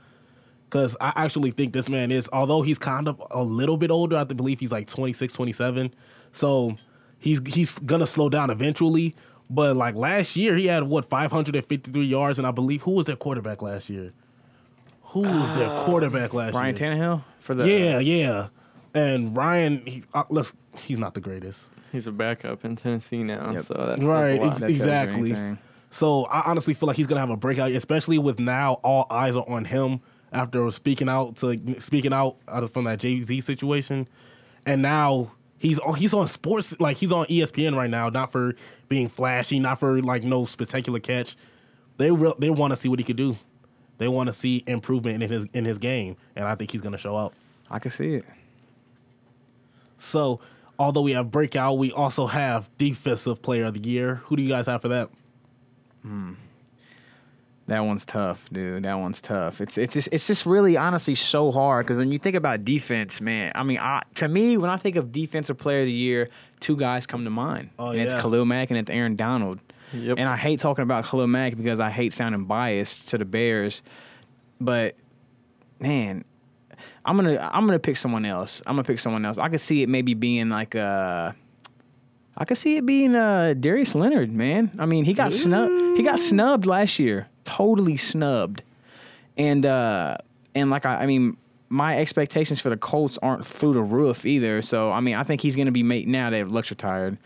[0.72, 4.16] because I actually think this man is, although he's kind of a little bit older,
[4.16, 5.92] I believe he's like 26, 27.
[6.32, 6.76] So
[7.18, 9.14] he's he's gonna slow down eventually.
[9.50, 13.16] But like last year, he had what 553 yards, and I believe who was their
[13.16, 14.14] quarterback last year?
[15.02, 16.86] Who was their quarterback last Ryan year?
[16.88, 18.48] Ryan Tannehill for the Yeah, yeah.
[18.94, 21.64] And Ryan, he, uh, let's, he's not the greatest.
[21.92, 23.64] He's a backup in Tennessee now, Yep.
[23.66, 24.60] so that's, Right, that's a lot.
[24.60, 25.58] that exactly.
[25.90, 29.36] So I honestly feel like he's gonna have a breakout, especially with now all eyes
[29.36, 30.00] are on him
[30.32, 34.08] after speaking out to speaking out out of from that Jay Z situation,
[34.66, 38.54] and now he's on he's on sports like he's on ESPN right now, not for
[38.88, 41.36] being flashy, not for like no spectacular catch.
[41.98, 43.36] They re- they want to see what he could do.
[43.98, 46.98] They want to see improvement in his in his game, and I think he's gonna
[46.98, 47.34] show up.
[47.70, 48.24] I can see it.
[49.98, 50.40] So
[50.78, 54.16] although we have breakout, we also have defensive player of the year.
[54.24, 55.10] Who do you guys have for that?
[56.02, 56.32] Hmm.
[57.68, 58.84] That one's tough, dude.
[58.84, 59.60] That one's tough.
[59.60, 63.20] It's it's just it's just really honestly so hard because when you think about defense,
[63.20, 63.52] man.
[63.54, 66.28] I mean, I, to me, when I think of defensive player of the year,
[66.60, 67.70] two guys come to mind.
[67.78, 68.14] Oh, and it's.
[68.14, 69.60] Khalil Mack and it's Aaron Donald.
[69.92, 70.18] Yep.
[70.18, 73.82] And I hate talking about Khalil Mack because I hate sounding biased to the Bears,
[74.60, 74.96] but
[75.78, 76.24] man,
[77.04, 78.62] I'm gonna I'm gonna pick someone else.
[78.66, 79.38] I'm gonna pick someone else.
[79.38, 81.32] I could see it maybe being like uh
[82.36, 84.72] I could see it being uh Darius Leonard, man.
[84.78, 85.98] I mean, he got snubbed.
[85.98, 87.28] He got snubbed last year.
[87.44, 88.62] Totally snubbed.
[89.36, 90.18] And uh
[90.54, 91.36] and like I, I mean,
[91.68, 94.62] my expectations for the Colts aren't through the roof either.
[94.62, 97.18] So I mean, I think he's gonna be made now that Luck's retired.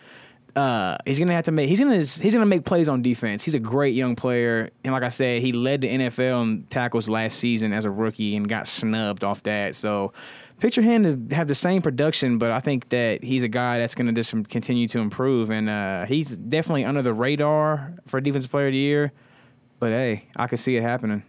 [0.57, 1.69] Uh, he's gonna have to make.
[1.69, 1.99] He's gonna.
[1.99, 3.45] He's gonna make plays on defense.
[3.45, 7.11] He's a great young player, and like I said, he led the NFL in tackles
[7.11, 9.77] last season as a rookie and got snubbed off that.
[9.77, 10.15] So,
[10.59, 13.95] picture him to have the same production, but I think that he's a guy that's
[13.95, 18.69] gonna just continue to improve, and uh, he's definitely under the radar for defensive player
[18.69, 19.13] of the year.
[19.79, 21.23] But hey, I could see it happening.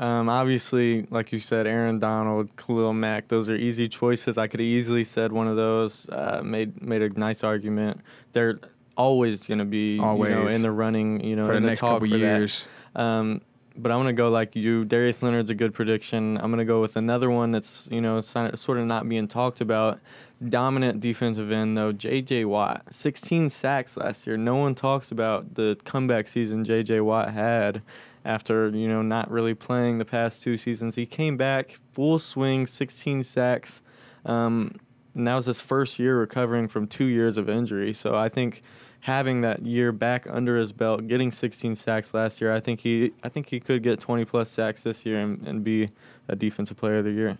[0.00, 4.36] Um, obviously, like you said, Aaron Donald, Khalil Mack, those are easy choices.
[4.36, 6.08] I could have easily said one of those.
[6.08, 8.00] Uh, made made a nice argument.
[8.32, 8.58] They're
[8.96, 10.54] always going to be you know, Always.
[10.54, 11.22] in the running.
[11.24, 12.18] You know, For the in next talk couple for that.
[12.18, 12.64] years.
[12.96, 13.42] Um,
[13.76, 14.84] but I'm gonna go like you.
[14.84, 16.36] Darius Leonard's a good prediction.
[16.38, 20.00] I'm gonna go with another one that's you know sort of not being talked about.
[20.48, 22.46] Dominant defensive end though, J.J.
[22.46, 24.36] Watt, 16 sacks last year.
[24.36, 27.00] No one talks about the comeback season J.J.
[27.00, 27.82] Watt had
[28.24, 30.94] after you know not really playing the past two seasons.
[30.94, 33.82] He came back full swing, 16 sacks.
[34.24, 34.76] Um,
[35.14, 37.92] and that was his first year recovering from two years of injury.
[37.92, 38.62] So I think
[39.00, 43.12] having that year back under his belt, getting 16 sacks last year, I think he
[43.22, 45.90] I think he could get 20 plus sacks this year and, and be
[46.28, 47.38] a defensive player of the year.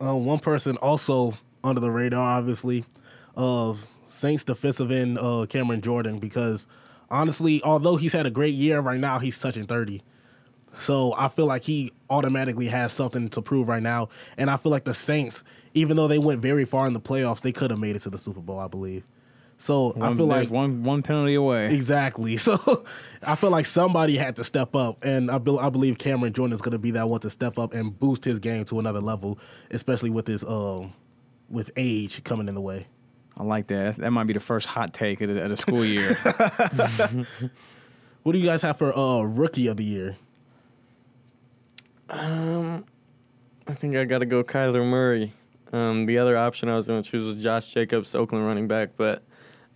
[0.00, 1.32] Uh, one person also
[1.66, 2.84] under the radar, obviously,
[3.36, 6.66] of Saints defensive end uh, Cameron Jordan, because
[7.10, 10.00] honestly, although he's had a great year right now, he's touching 30.
[10.78, 14.08] So I feel like he automatically has something to prove right now.
[14.36, 15.42] And I feel like the Saints,
[15.74, 18.10] even though they went very far in the playoffs, they could have made it to
[18.10, 19.04] the Super Bowl, I believe.
[19.58, 21.74] So I feel like one one penalty away.
[21.74, 22.36] Exactly.
[22.46, 22.84] So
[23.22, 26.52] I feel like somebody had to step up, and I, be- I believe Cameron Jordan
[26.52, 29.00] is going to be that one to step up and boost his game to another
[29.00, 29.38] level,
[29.70, 30.92] especially with his um
[31.48, 32.86] with age coming in the way.
[33.36, 33.96] I like that.
[33.96, 36.16] That might be the first hot take of the, of the school year.
[38.26, 40.16] What do you guys have for uh rookie of the year?
[42.10, 42.84] Um,
[43.68, 45.32] I think I got to go Kyler Murray.
[45.72, 48.90] Um, the other option I was going to choose was Josh Jacobs, Oakland running back,
[48.96, 49.22] but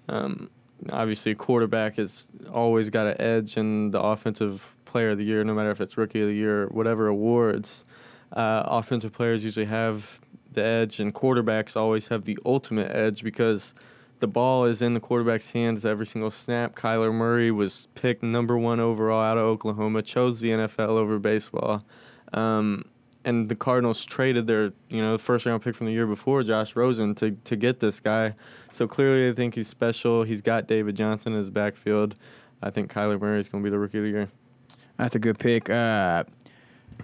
[0.08, 0.50] um,
[0.90, 5.54] obviously quarterback has always got an edge in the offensive player of the year, no
[5.54, 7.84] matter if it's rookie of the year or whatever awards.
[8.32, 10.20] Uh, offensive players usually have
[10.52, 13.74] the edge, and quarterbacks always have the ultimate edge because
[14.20, 16.76] the ball is in the quarterback's hands every single snap.
[16.76, 21.84] Kyler Murray was picked number one overall out of Oklahoma, chose the NFL over baseball.
[22.32, 22.84] Um,
[23.24, 26.74] and the Cardinals traded their, you know, first round pick from the year before, Josh
[26.74, 28.34] Rosen, to to get this guy.
[28.72, 30.22] So clearly, I think he's special.
[30.22, 32.14] He's got David Johnson in his backfield.
[32.62, 34.28] I think Kyler Murray is going to be the rookie of the year.
[34.98, 35.68] That's a good pick.
[35.70, 36.24] Uh,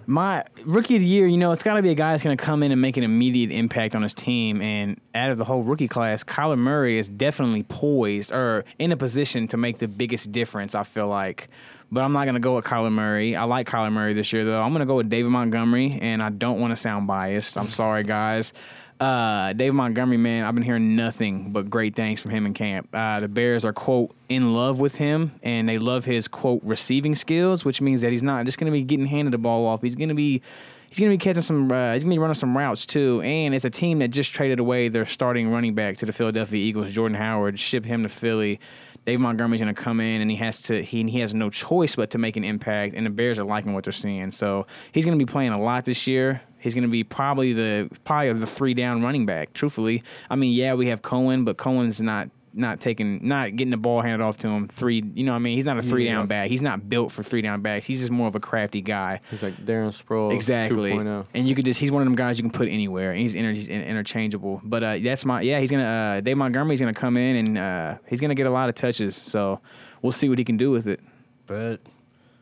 [0.05, 2.37] my rookie of the year, you know, it's got to be a guy that's going
[2.37, 4.61] to come in and make an immediate impact on his team.
[4.61, 8.97] And out of the whole rookie class, Kyler Murray is definitely poised or in a
[8.97, 11.47] position to make the biggest difference, I feel like.
[11.91, 13.35] But I'm not going to go with Kyler Murray.
[13.35, 14.61] I like Kyler Murray this year, though.
[14.61, 17.57] I'm going to go with David Montgomery, and I don't want to sound biased.
[17.57, 18.51] I'm sorry, guys.
[18.99, 22.89] Uh, David Montgomery, man, I've been hearing nothing but great things from him in camp.
[22.91, 27.13] Uh, the Bears are quote in love with him, and they love his quote receiving
[27.13, 29.83] skills, which means that he's not just going to be getting handed the ball off.
[29.83, 30.41] He's going to be
[30.89, 31.71] he's going to be catching some.
[31.71, 33.21] Uh, he's going to be running some routes too.
[33.21, 36.57] And it's a team that just traded away their starting running back to the Philadelphia
[36.57, 38.59] Eagles, Jordan Howard, ship him to Philly.
[39.05, 41.95] Dave Montgomery's going to come in and he has to he he has no choice
[41.95, 44.31] but to make an impact and the Bears are liking what they're seeing.
[44.31, 46.41] So he's going to be playing a lot this year.
[46.67, 49.53] He's going to be probably the probably the three down running back.
[49.53, 53.77] Truthfully, I mean, yeah, we have Cohen, but Cohen's not not taking not getting the
[53.77, 55.03] ball handed off to him three.
[55.13, 56.15] You know, what I mean, he's not a three Yeah.
[56.15, 56.49] down back.
[56.49, 57.85] He's not built for three down backs.
[57.85, 59.21] He's just more of a crafty guy.
[59.29, 61.25] He's like Darren Sproles Exactly, 2.0.
[61.35, 63.11] and you could just—he's one of them guys you can put anywhere.
[63.11, 64.59] And he's, inter- he's in- interchangeable.
[64.63, 65.59] But uh, that's my yeah.
[65.59, 65.83] He's gonna
[66.17, 69.15] uh, Dave Montgomery's gonna come in and uh, he's gonna get a lot of touches.
[69.15, 69.59] So
[70.01, 70.99] we'll see what he can do with it.
[71.45, 71.79] But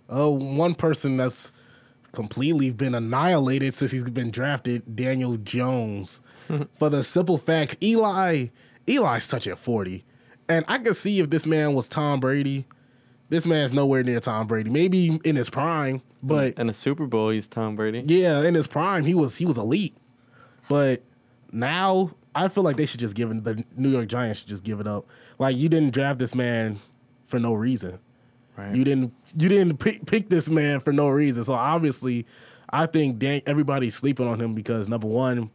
[0.09, 1.51] uh, one person that's
[2.15, 6.21] completely been annihilated since he's been drafted, Daniel Jones.
[6.77, 8.47] For the simple fact, Eli,
[8.87, 10.03] Eli's touching 40.
[10.47, 12.65] And I could see if this man was Tom Brady.
[13.29, 14.69] This man's nowhere near Tom Brady.
[14.69, 18.03] Maybe in his prime, but in the Super Bowl, he's Tom Brady.
[18.05, 19.97] yeah, in his prime, he was he was elite.
[20.69, 21.01] But
[21.51, 24.63] now I feel like they should just give him the New York Giants should just
[24.63, 25.07] give it up.
[25.39, 26.79] Like you didn't draft this man
[27.25, 27.97] for no reason.
[28.57, 28.75] Right.
[28.75, 31.43] You didn't you didn't pick pick this man for no reason.
[31.43, 32.25] So obviously,
[32.69, 35.49] I think Dan, everybody's sleeping on him because number one,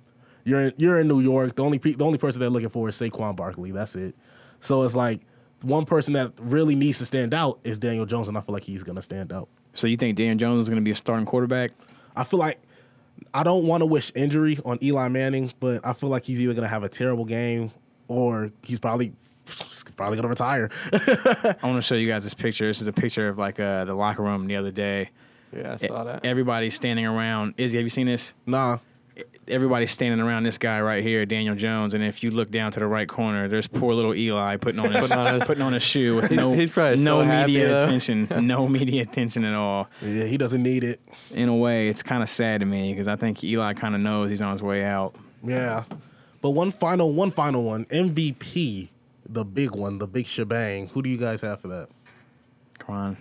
[0.45, 1.57] you're in, you're in New York.
[1.57, 3.71] The only pe- the only person they're looking for is Saquon Barkley.
[3.71, 4.15] That's it.
[4.61, 5.21] So it's like
[5.63, 8.65] one person that really needs to stand out is Daniel Jones, and I feel like
[8.65, 9.49] he's gonna stand out.
[9.75, 11.73] So you think Daniel Jones is gonna be a starting quarterback?
[12.17, 12.61] I feel like
[13.35, 16.55] I don't want to wish injury on Eli Manning, but I feel like he's either
[16.55, 17.71] gonna have a terrible game
[18.09, 19.13] or he's probably
[19.97, 20.71] probably gonna retire.
[20.93, 22.67] I want to show you guys this picture.
[22.67, 25.11] This is a picture of like uh, the locker room the other day.
[25.57, 26.25] Yeah, I saw that.
[26.25, 27.55] Everybody's standing around.
[27.59, 28.35] Izzy, have you seen this?
[28.47, 28.79] nah,
[29.49, 32.79] everybody's standing around this guy right here, Daniel Jones, and if you look down to
[32.81, 35.75] the right corner, there's poor little Eli putting on his, Putting on his- putting on
[35.75, 37.85] a shoe with no he's probably no so media though.
[37.85, 39.89] attention, no media attention at all.
[40.03, 41.01] yeah, he doesn't need it.
[41.33, 44.01] In a way, it's kind of sad to me because I think Eli kind of
[44.01, 45.17] knows he's on his way out.
[45.43, 45.85] Yeah.
[46.43, 47.85] But one final one final one.
[47.87, 48.89] MVP,
[49.33, 50.89] the big one, the big shebang.
[50.89, 51.89] Who do you guys have for that?
[52.79, 53.17] Come on,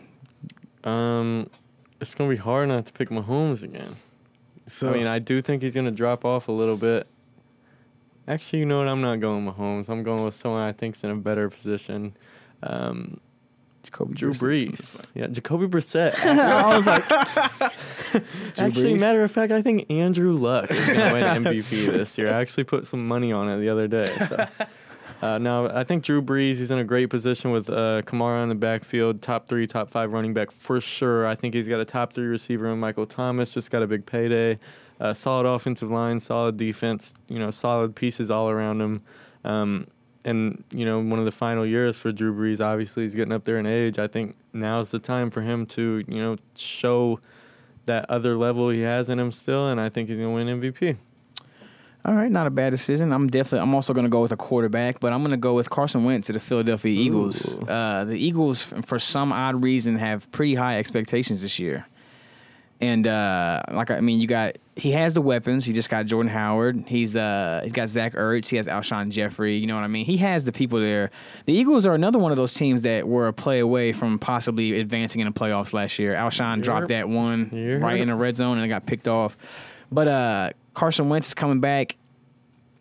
[0.91, 1.49] Um,
[2.01, 3.95] it's gonna be hard not to pick Mahomes again.
[4.67, 7.07] So I mean, I do think he's gonna drop off a little bit.
[8.27, 8.87] Actually, you know what?
[8.87, 9.89] I'm not going Mahomes.
[9.89, 12.15] I'm going with someone I think's in a better position.
[12.63, 13.19] Um,
[13.83, 14.69] Jacoby Drew Brissett.
[14.69, 15.01] Brees.
[15.15, 16.13] Yeah, Jacoby Brissett.
[16.25, 17.09] I was like,
[18.59, 18.99] actually, Brees.
[18.99, 22.29] matter of fact, I think Andrew Luck is going to win MVP this year.
[22.29, 24.13] I actually put some money on it the other day.
[24.27, 24.47] So.
[25.21, 26.57] Uh, no, I think Drew Brees.
[26.57, 30.13] He's in a great position with uh, Kamara in the backfield, top three, top five
[30.13, 31.27] running back for sure.
[31.27, 33.53] I think he's got a top three receiver in Michael Thomas.
[33.53, 34.57] Just got a big payday.
[35.01, 37.13] Uh, solid offensive line, solid defense.
[37.27, 39.01] You know, solid pieces all around him.
[39.43, 39.87] Um,
[40.23, 42.63] and you know, one of the final years for Drew Brees.
[42.63, 43.99] Obviously, he's getting up there in age.
[43.99, 47.19] I think now's the time for him to you know show
[47.85, 50.95] that other level he has in him still, and I think he's gonna win MVP.
[52.09, 53.13] All right, not a bad decision.
[53.13, 53.59] I'm definitely.
[53.59, 56.05] I'm also going to go with a quarterback, but I'm going to go with Carson
[56.05, 57.59] Wentz to the Philadelphia Eagles.
[57.69, 61.85] Uh, the Eagles, for some odd reason, have pretty high expectations this year.
[62.81, 65.65] And uh, like I mean, you got he has the weapons.
[65.65, 66.85] He just got Jordan Howard.
[66.87, 68.47] He's uh he's got Zach Ertz.
[68.47, 69.57] He has Alshon Jeffery.
[69.57, 70.05] You know what I mean?
[70.07, 71.11] He has the people there.
[71.45, 74.79] The Eagles are another one of those teams that were a play away from possibly
[74.79, 76.15] advancing in the playoffs last year.
[76.15, 77.81] Alshon dropped that one Yep.
[77.83, 79.37] right in the red zone and it got picked off.
[79.91, 81.97] But uh, Carson Wentz is coming back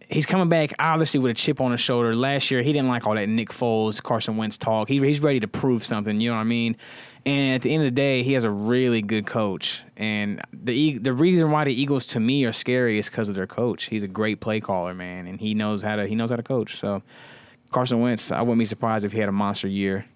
[0.08, 2.14] he's coming back obviously with a chip on his shoulder.
[2.14, 4.86] Last year, he didn't like all that Nick Foles, Carson Wentz talk.
[4.86, 6.20] He, he's ready to prove something.
[6.20, 6.76] You know what I mean?
[7.26, 9.82] And at the end of the day, he has a really good coach.
[9.96, 13.48] And the the reason why the Eagles to me are scary is because of their
[13.48, 13.86] coach.
[13.86, 16.44] He's a great play caller, man, and he knows how to he knows how to
[16.44, 16.78] coach.
[16.78, 17.02] So
[17.72, 20.06] Carson Wentz, I wouldn't be surprised if he had a monster year.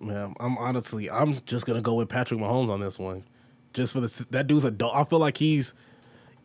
[0.00, 3.24] Man, I'm honestly, I'm just gonna go with Patrick Mahomes on this one,
[3.74, 4.92] just for the that dude's a dog.
[4.94, 5.74] I feel like he's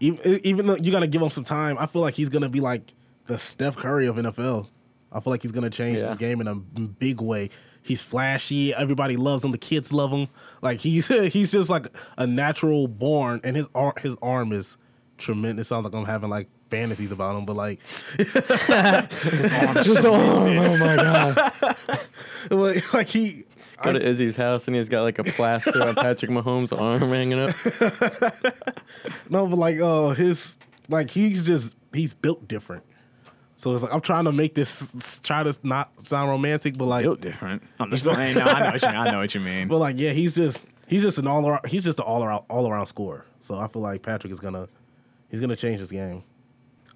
[0.03, 1.77] even even though you gotta give him some time.
[1.79, 2.93] I feel like he's gonna be like
[3.27, 4.67] the Steph Curry of NFL.
[5.11, 6.07] I feel like he's gonna change Yeah.
[6.07, 7.49] this game in a big way.
[7.81, 8.73] He's flashy.
[8.73, 9.51] Everybody loves him.
[9.51, 10.27] The kids love him.
[10.61, 11.87] Like he's he's just like
[12.17, 14.77] a natural born, and his arm his arm is
[15.17, 15.67] tremendous.
[15.67, 17.79] Sounds like I'm having like fantasies about him, but like
[18.17, 19.07] his arm,
[20.59, 21.77] oh my god,
[22.49, 23.45] like, like he
[23.83, 27.39] Go to Izzy's house and he's got like a plaster on Patrick Mahomes' arm hanging
[27.39, 27.55] up.
[29.29, 30.57] No, but like, oh, his
[30.89, 32.83] like he's just he's built different.
[33.55, 37.03] So it's like I'm trying to make this try to not sound romantic, but like,
[37.03, 37.63] Built different.
[37.79, 38.35] I'm just playing.
[38.35, 38.97] No, I know what you mean.
[38.97, 39.67] I know what you mean.
[39.67, 42.43] but like, yeah, he's just he's just an all around he's just an all around
[42.49, 43.25] all around scorer.
[43.41, 44.67] So I feel like Patrick is gonna
[45.29, 46.23] he's gonna change this game.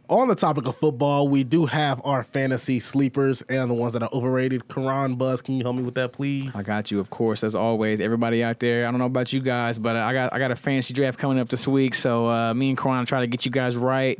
[0.09, 4.01] On the topic of football, we do have our fantasy sleepers and the ones that
[4.03, 4.69] are overrated.
[4.69, 6.55] Karan Buzz, can you help me with that, please?
[6.55, 7.99] I got you, of course, as always.
[7.99, 10.55] Everybody out there, I don't know about you guys, but I got I got a
[10.55, 13.51] fantasy draft coming up this week, so uh, me and Karan try to get you
[13.51, 14.17] guys right.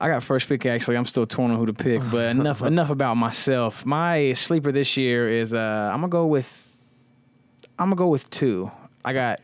[0.00, 0.96] I got first pick actually.
[0.96, 3.84] I'm still torn on who to pick, but enough enough about myself.
[3.84, 6.68] My sleeper this year is uh, I'm gonna go with
[7.76, 8.70] I'm gonna go with two.
[9.04, 9.40] I got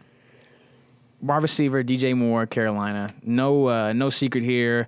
[1.20, 3.12] wide receiver DJ Moore, Carolina.
[3.24, 4.86] No uh, no secret here.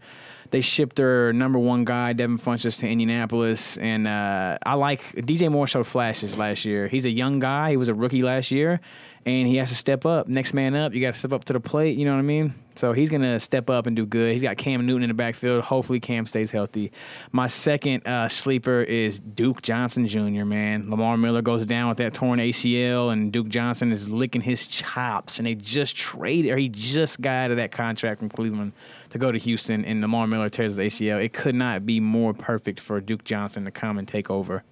[0.50, 5.50] They shipped their number one guy, Devin Funchess, to Indianapolis, and uh, I like DJ
[5.50, 6.88] Moore showed flashes last year.
[6.88, 7.70] He's a young guy.
[7.70, 8.80] He was a rookie last year,
[9.26, 10.28] and he has to step up.
[10.28, 10.94] Next man up.
[10.94, 11.96] You got to step up to the plate.
[11.98, 12.54] You know what I mean?
[12.80, 14.32] So he's gonna step up and do good.
[14.32, 15.62] He's got Cam Newton in the backfield.
[15.62, 16.92] Hopefully Cam stays healthy.
[17.30, 20.46] My second uh, sleeper is Duke Johnson Jr.
[20.46, 24.66] Man, Lamar Miller goes down with that torn ACL, and Duke Johnson is licking his
[24.66, 25.36] chops.
[25.36, 28.72] And they just traded, or he just got out of that contract from Cleveland
[29.10, 31.22] to go to Houston, and Lamar Miller tears his ACL.
[31.22, 34.62] It could not be more perfect for Duke Johnson to come and take over.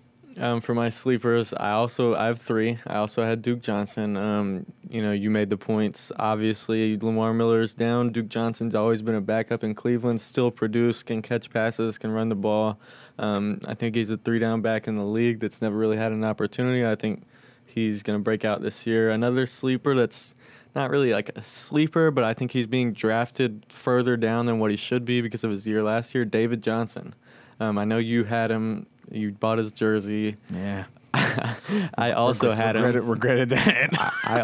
[0.40, 2.78] Um, for my sleepers, I also I have three.
[2.86, 4.16] I also had Duke Johnson.
[4.16, 6.12] Um, you know, you made the points.
[6.16, 8.12] Obviously, Lamar Miller is down.
[8.12, 10.20] Duke Johnson's always been a backup in Cleveland.
[10.20, 12.78] Still produce, can catch passes, can run the ball.
[13.18, 16.12] Um, I think he's a three down back in the league that's never really had
[16.12, 16.86] an opportunity.
[16.86, 17.24] I think
[17.66, 19.10] he's going to break out this year.
[19.10, 20.36] Another sleeper that's
[20.76, 24.70] not really like a sleeper, but I think he's being drafted further down than what
[24.70, 26.24] he should be because of his year last year.
[26.24, 27.14] David Johnson.
[27.58, 28.86] Um, I know you had him.
[29.10, 30.36] You bought his jersey.
[30.52, 30.84] Yeah.
[31.14, 32.82] I also had him.
[32.82, 33.90] regretted, regretted that.
[34.24, 34.40] I,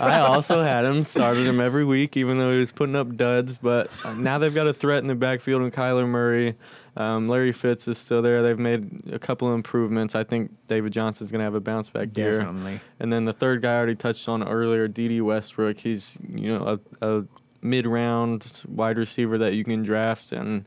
[0.00, 1.02] I also had him.
[1.02, 3.58] Started him every week, even though he was putting up duds.
[3.58, 6.56] But now they've got a threat in the backfield with Kyler Murray.
[6.96, 8.42] Um, Larry Fitz is still there.
[8.42, 10.14] They've made a couple of improvements.
[10.14, 12.38] I think David Johnson's going to have a bounce back year.
[12.40, 12.80] Definitely.
[12.98, 15.78] And then the third guy I already touched on earlier, Dede Westbrook.
[15.78, 17.24] He's you know a, a
[17.62, 20.64] mid-round wide receiver that you can draft, and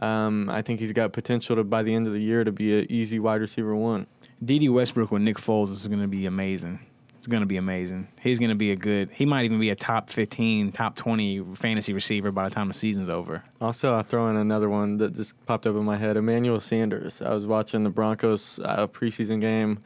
[0.00, 2.78] um, I think he's got potential to by the end of the year to be
[2.80, 4.06] an easy wide receiver one.
[4.44, 6.80] Dede Westbrook with Nick Foles is going to be amazing.
[7.18, 8.08] It's going to be amazing.
[8.20, 9.08] He's going to be a good.
[9.12, 12.74] He might even be a top fifteen, top twenty fantasy receiver by the time the
[12.74, 13.44] season's over.
[13.60, 16.16] Also, I'll throw in another one that just popped up in my head.
[16.16, 17.22] Emmanuel Sanders.
[17.22, 19.78] I was watching the Broncos uh, preseason game.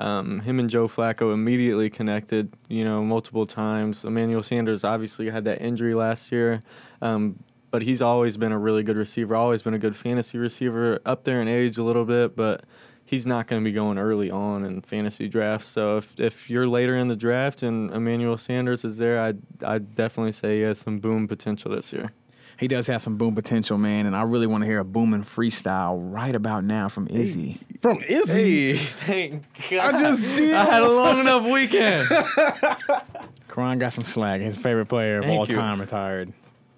[0.00, 4.04] Um, him and Joe Flacco immediately connected, you know, multiple times.
[4.04, 6.62] Emmanuel Sanders obviously had that injury last year,
[7.02, 7.38] um,
[7.70, 11.24] but he's always been a really good receiver, always been a good fantasy receiver, up
[11.24, 12.64] there in age a little bit, but
[13.04, 15.68] he's not going to be going early on in fantasy drafts.
[15.68, 19.94] So if if you're later in the draft and Emmanuel Sanders is there, I'd I'd
[19.94, 22.12] definitely say he has some boom potential this year.
[22.58, 25.22] He does have some boom potential, man, and I really want to hear a booming
[25.22, 27.58] freestyle right about now from Izzy.
[27.80, 28.76] From Izzy.
[28.76, 29.94] thank God!
[29.94, 30.54] I just did.
[30.54, 32.06] I had a long enough weekend.
[33.48, 34.42] Karan got some slag.
[34.42, 35.56] His favorite player of Thank all you.
[35.56, 36.32] time retired.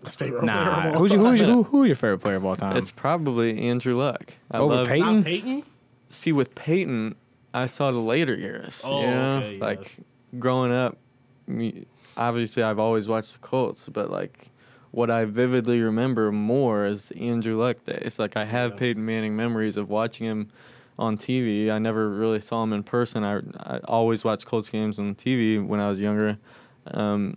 [0.05, 2.36] His favorite player of Nah, all who's your, who's your, who, who your favorite player
[2.36, 2.76] of all time?
[2.76, 4.32] it's probably Andrew Luck.
[4.50, 5.14] I Over love Peyton?
[5.16, 5.62] Not Peyton?
[6.09, 7.14] see with Peyton,
[7.55, 8.82] I saw the later years.
[8.84, 9.36] Oh, you know?
[9.38, 9.96] okay, like
[10.38, 10.98] growing up,
[12.16, 14.48] obviously I've always watched the Colts, but like
[14.90, 18.18] what I vividly remember more is Andrew Luck days.
[18.18, 18.78] Like I have Yeah.
[18.78, 20.50] Peyton Manning memories of watching him
[20.98, 21.70] on TV.
[21.70, 23.24] I never really saw him in person.
[23.24, 26.36] I I always watched Colts games on TV when I was younger.
[26.88, 27.36] Um,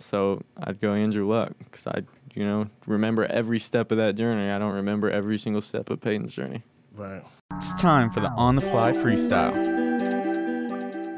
[0.00, 2.02] so I'd go Andrew Luck because I,
[2.34, 4.50] you know, remember every step of that journey.
[4.50, 6.62] I don't remember every single step of Peyton's journey.
[6.94, 7.22] Right.
[7.56, 9.54] It's time for the on the fly freestyle.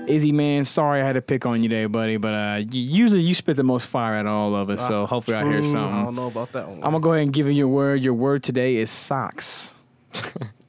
[0.09, 3.35] Izzy, man, sorry I had to pick on you today, buddy, but uh, usually you
[3.35, 5.79] spit the most fire out of all of us, so hopefully I hear True.
[5.79, 6.79] I don't know about that one.
[6.79, 8.03] I'm gonna go ahead and give you your word.
[8.03, 9.75] Your word today is socks.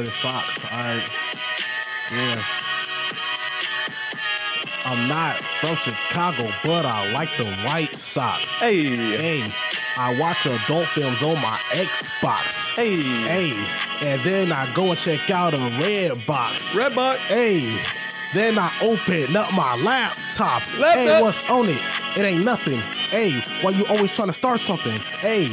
[0.00, 0.72] Word is socks.
[0.72, 1.36] All right.
[2.10, 2.42] Yeah.
[4.86, 8.60] I'm not from Chicago, but I like the White Sox.
[8.60, 9.42] Hey, Hey,
[9.98, 12.74] I watch adult films on my Xbox.
[12.76, 13.02] hey,
[13.52, 16.74] Hey, and then I go and check out a red box.
[16.74, 17.20] Red Box.
[17.28, 17.78] Hey,
[18.32, 20.62] then I open up my laptop.
[20.62, 21.82] Hey, what's on it?
[22.16, 22.78] It ain't nothing.
[23.10, 24.96] Hey, why you always trying to start something?
[25.20, 25.48] Hey,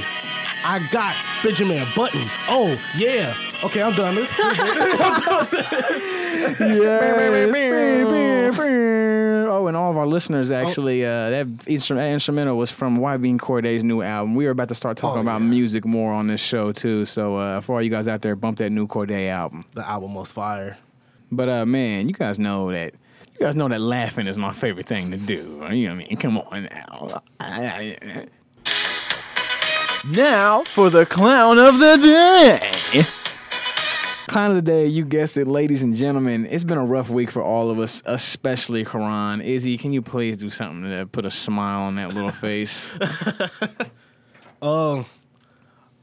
[0.63, 2.23] I got Benjamin Button.
[2.47, 3.33] Oh, yeah.
[3.67, 4.15] Okay, I'm done.
[4.17, 4.29] It.
[6.59, 8.51] Yeah.
[9.49, 13.37] Oh, and all of our listeners actually, uh, that instru- that instrumental was from YB
[13.39, 14.35] Cordae's new album.
[14.35, 15.47] We are about to start talking Oh, about yeah.
[15.47, 17.05] music more on this show too.
[17.05, 19.65] So uh, for all you guys out there, bump that new Cordae album.
[19.73, 20.77] the album was fire.
[21.31, 22.93] But uh, man, you guys know that.
[23.39, 25.59] You guys know that laughing is my favorite thing to do.
[25.71, 26.17] You know what I mean?
[26.17, 27.21] Come on now.
[30.09, 32.71] Now for the clown of the day.
[34.27, 36.45] Clown of the day, you guessed it, ladies and gentlemen.
[36.47, 39.39] It's been a rough week for all of us, especially Karan.
[39.39, 42.91] Izzy, can you please do something to put a smile on that little face?
[44.59, 45.05] Um,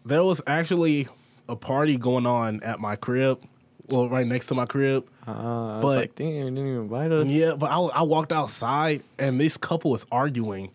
[0.07, 1.09] there was actually
[1.49, 3.43] a party going on at my crib.
[3.89, 5.09] Well, right next to my crib.
[5.27, 5.35] Uh, I
[5.75, 7.27] was But- like, damn, you didn't even invite us.
[7.27, 10.71] Yeah, but I, I walked outside and this couple was arguing,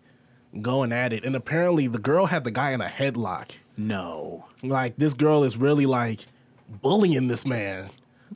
[0.60, 3.52] going at it, and apparently the girl had the guy in a headlock.
[3.78, 4.44] no.
[4.62, 6.26] Like this girl is really like
[6.70, 7.90] bullying this man,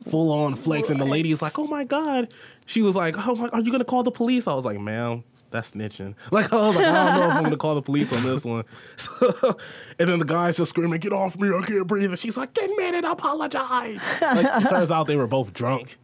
[0.09, 2.32] full on flex, and the lady is like, "Oh my god!"
[2.66, 5.24] She was like, "Oh my, are you gonna call the police?" I was like, "Ma'am."
[5.51, 6.16] That's snitching.
[6.32, 8.45] Like I was like, I don't know if I'm gonna call the police on this
[8.45, 8.64] one.
[8.97, 9.57] So,
[10.01, 11.49] and then the guy's just screaming, "Get off me!
[11.49, 15.14] I can't breathe!" And she's like, "Get mad and apologize." like, it turns out they
[15.14, 15.97] were both drunk,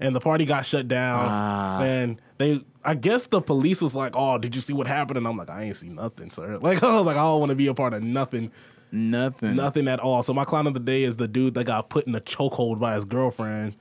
[0.00, 1.24] and the party got shut down.
[1.28, 1.82] Ah.
[1.82, 5.28] And they, I guess the police was like, "Oh, did you see what happened?" And
[5.28, 7.56] I'm like, "I ain't see nothing, sir." Like I was like, "I don't want to
[7.56, 8.50] be a part of nothing."
[8.92, 9.56] Nothing.
[9.56, 10.22] Nothing at all.
[10.22, 12.78] So my client of the day is the dude that got put in a chokehold
[12.78, 13.76] by his girlfriend.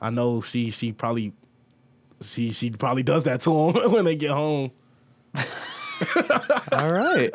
[0.00, 1.32] I know she she probably
[2.22, 4.72] she she probably does that to him when they get home.
[6.72, 7.30] All right.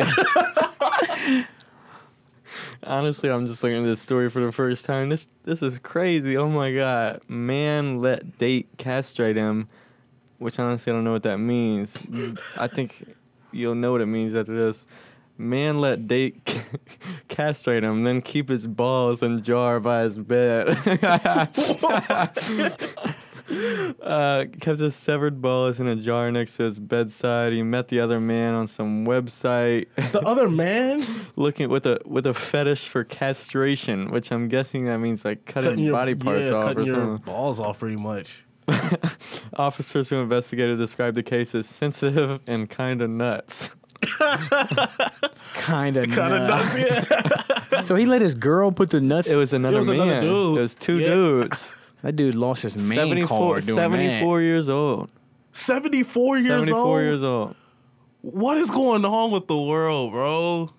[2.83, 5.09] Honestly, I'm just looking at this story for the first time.
[5.09, 6.37] This this is crazy.
[6.37, 7.21] Oh my god.
[7.27, 9.67] Man let date castrate him,
[10.39, 11.97] which honestly I don't know what that means.
[12.57, 13.15] I think
[13.51, 14.85] you'll know what it means after this.
[15.37, 16.63] Man let date
[17.27, 20.69] castrate him, then keep his balls in jar by his bed.
[24.01, 27.53] uh, kept his severed balls in a jar next to his bedside.
[27.53, 31.05] He met the other man on some website, The other man
[31.35, 35.91] looking with a with a fetish for castration, which I'm guessing that means like cutting,
[35.91, 37.25] body parts yeah, off cutting or your something.
[37.25, 38.39] balls off pretty much.
[39.57, 43.69] Officers who investigated described the case as sensitive and kind of nuts.
[44.17, 46.09] Kind of.
[46.09, 46.77] Kind of nuts.
[46.77, 47.81] Yeah.
[47.85, 49.29] So he let his girl put the nuts.
[49.29, 49.99] It was another was man.
[49.99, 50.57] another dude.
[50.57, 51.09] It was two Yeah.
[51.09, 51.71] dudes.
[52.03, 55.11] that dude lost his main 74, card doing 74 years old.
[55.51, 57.01] 74 years 74 old.
[57.01, 57.55] years old.
[58.21, 60.71] What is going on with the world, bro?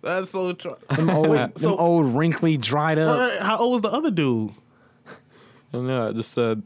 [0.00, 0.52] That's so.
[0.52, 0.96] Tr- that.
[0.96, 3.40] Them old, Wait, them so- old wrinkly, dried up.
[3.40, 4.50] How old was the other dude?
[5.06, 5.12] I
[5.72, 6.08] don't know.
[6.08, 6.62] I just said.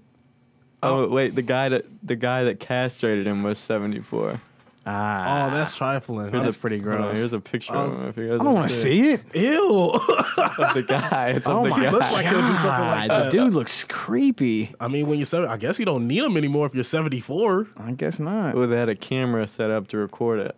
[0.85, 1.09] Oh, oh.
[1.09, 4.41] wait, the guy that the guy that castrated him was 74.
[4.85, 6.33] Ah, Oh, that's trifling.
[6.33, 7.17] that's pretty Hold gross.
[7.19, 8.09] here's a picture I of was- him.
[8.09, 9.21] If you guys I don't want to see it.
[9.35, 9.91] Ew.
[9.91, 11.29] Of the guy.
[11.37, 11.91] It's of Oh the my guy.
[11.91, 13.25] Looks like he'll do something like that.
[13.27, 14.75] the dude looks creepy.
[14.81, 17.69] I mean, when you're seven, I guess you don't need them anymore if you're 74.
[17.77, 18.57] I guess not.
[18.57, 20.57] Oh, they had a camera set up to record it.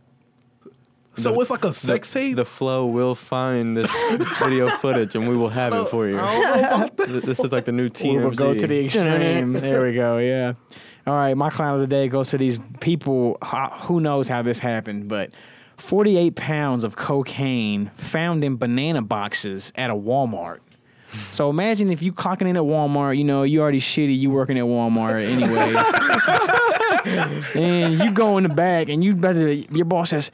[1.16, 2.36] So it's like a sex the, tape.
[2.36, 3.88] The flow will find this
[4.40, 6.18] video footage and we will have it for you.
[6.18, 7.22] I don't know about that.
[7.24, 9.52] This is like the new We'll go to the extreme.
[9.52, 10.18] there we go.
[10.18, 10.54] Yeah.
[11.06, 11.36] All right.
[11.36, 13.38] My clown of the day goes to these people.
[13.82, 15.30] Who knows how this happened, but
[15.76, 20.60] 48 pounds of cocaine found in banana boxes at a Walmart.
[21.30, 24.58] So imagine if you clocking in at Walmart, you know, you already shitty, you working
[24.58, 25.74] at Walmart anyway.
[27.54, 30.30] and you go in the back and you better your boss says,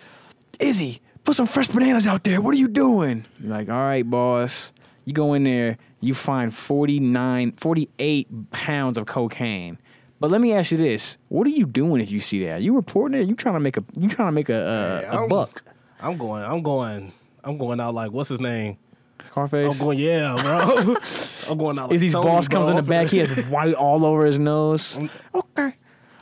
[0.59, 2.41] Izzy, put some fresh bananas out there.
[2.41, 3.27] What are you doing?
[3.41, 4.73] You're like, all right, boss.
[5.05, 9.79] You go in there, you find 49, 48 pounds of cocaine.
[10.21, 12.63] But let me ask you this: What are you doing if you see that?
[12.63, 13.27] You reporting it?
[13.27, 13.85] You trying to make a?
[13.97, 15.63] You trying to make a a, a I'm- buck?
[16.01, 16.43] I'm going.
[16.43, 17.13] I'm going.
[17.43, 18.77] I'm going out like what's his name?
[19.25, 19.73] Scarface.
[19.75, 19.99] I'm going.
[19.99, 20.97] Yeah, bro.
[21.49, 21.91] I'm going out.
[21.91, 23.09] Like Izzy's Tony, boss comes in the back.
[23.09, 24.99] He has white all over his nose.
[25.35, 25.75] Okay.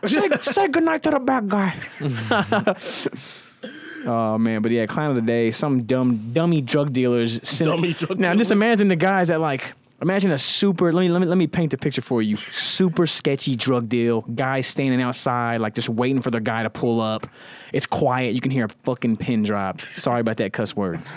[0.07, 1.77] Say, say goodnight to the bad guy.
[4.07, 5.51] oh man, but yeah, clown of the day.
[5.51, 7.41] Some dumb dummy drug dealers.
[7.59, 9.75] Dummy drug now just imagine the guys that like.
[10.01, 10.93] Imagine a super.
[10.93, 12.37] Let me let me let me paint the picture for you.
[12.37, 14.21] Super sketchy drug deal.
[14.23, 17.27] Guys standing outside, like just waiting for their guy to pull up.
[17.73, 18.33] It's quiet.
[18.35, 19.81] You can hear a fucking pin drop.
[19.97, 21.01] Sorry about that cuss word.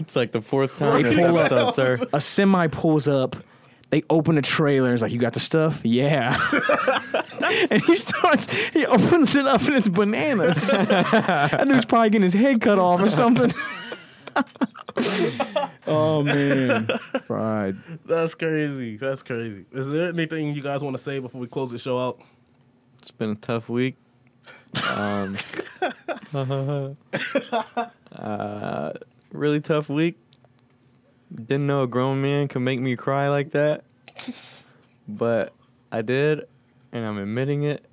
[0.00, 1.50] It's like the fourth time They this pull up.
[1.50, 2.06] episode, sir.
[2.12, 3.36] A semi pulls up.
[3.88, 4.92] They open the trailer.
[4.92, 5.80] It's like, you got the stuff?
[5.82, 6.36] Yeah.
[7.70, 10.66] and he starts, he opens it up and it's bananas.
[10.68, 13.50] that dude's probably getting his head cut off or something.
[15.86, 16.88] oh, man.
[17.26, 17.76] Fried.
[18.06, 18.96] That's crazy.
[18.96, 19.64] That's crazy.
[19.72, 22.20] Is there anything you guys want to say before we close the show out?
[23.00, 23.96] It's been a tough week.
[24.88, 25.36] Um,
[28.12, 28.92] uh,
[29.32, 30.16] really tough week.
[31.34, 33.84] Didn't know a grown man could make me cry like that,
[35.08, 35.52] but
[35.90, 36.46] I did,
[36.92, 37.84] and I'm admitting it.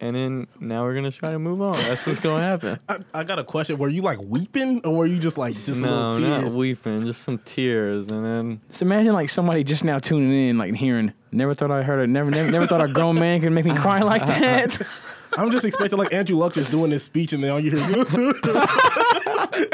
[0.00, 1.72] And then now we're gonna try to move on.
[1.74, 2.78] That's what's gonna happen.
[2.88, 3.78] I, I got a question.
[3.78, 7.22] Were you like weeping, or were you just like just no, little not weeping, just
[7.22, 11.52] some tears, and then So imagine like somebody just now tuning in, like hearing, never
[11.52, 14.00] thought I heard it, never, never, never thought a grown man could make me cry
[14.02, 14.80] like that.
[15.36, 18.04] I'm just expecting like Andrew Luck just doing this speech, and then all you hear.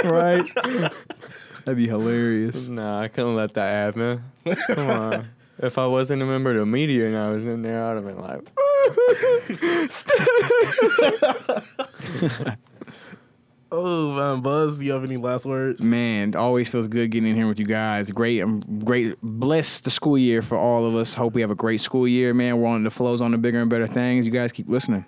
[0.04, 0.44] right?
[1.64, 2.68] That'd be hilarious.
[2.68, 4.22] nah, I couldn't let that happen.
[4.68, 5.28] Come on.
[5.58, 8.04] If I wasn't a member of the media and I was in there, I'd have
[8.04, 8.40] been like,
[13.72, 15.82] oh man, Buzz, do you have any last words?
[15.82, 18.10] Man, it always feels good getting in here with you guys.
[18.10, 19.16] Great, I'm great.
[19.22, 21.14] Bless the school year for all of us.
[21.14, 22.60] Hope we have a great school year, man.
[22.60, 24.26] We're on the flows on the bigger and better things.
[24.26, 25.04] You guys keep listening.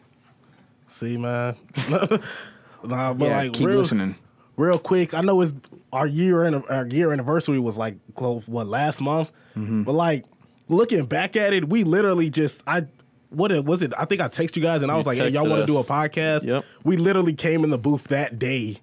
[0.88, 1.56] See, man.
[1.90, 4.14] nah, but yeah, like keep real, listening.
[4.56, 5.12] real quick.
[5.14, 5.52] I know it's
[5.92, 9.82] our year anni- our year anniversary was like what last month, Mm-hmm.
[9.84, 10.24] but like
[10.68, 12.86] looking back at it, we literally just I.
[13.30, 13.92] What it was it?
[13.98, 15.78] I think I texted you guys and I was like, "Hey, y'all want to do
[15.78, 16.64] a podcast?" Yep.
[16.84, 18.78] We literally came in the booth that day,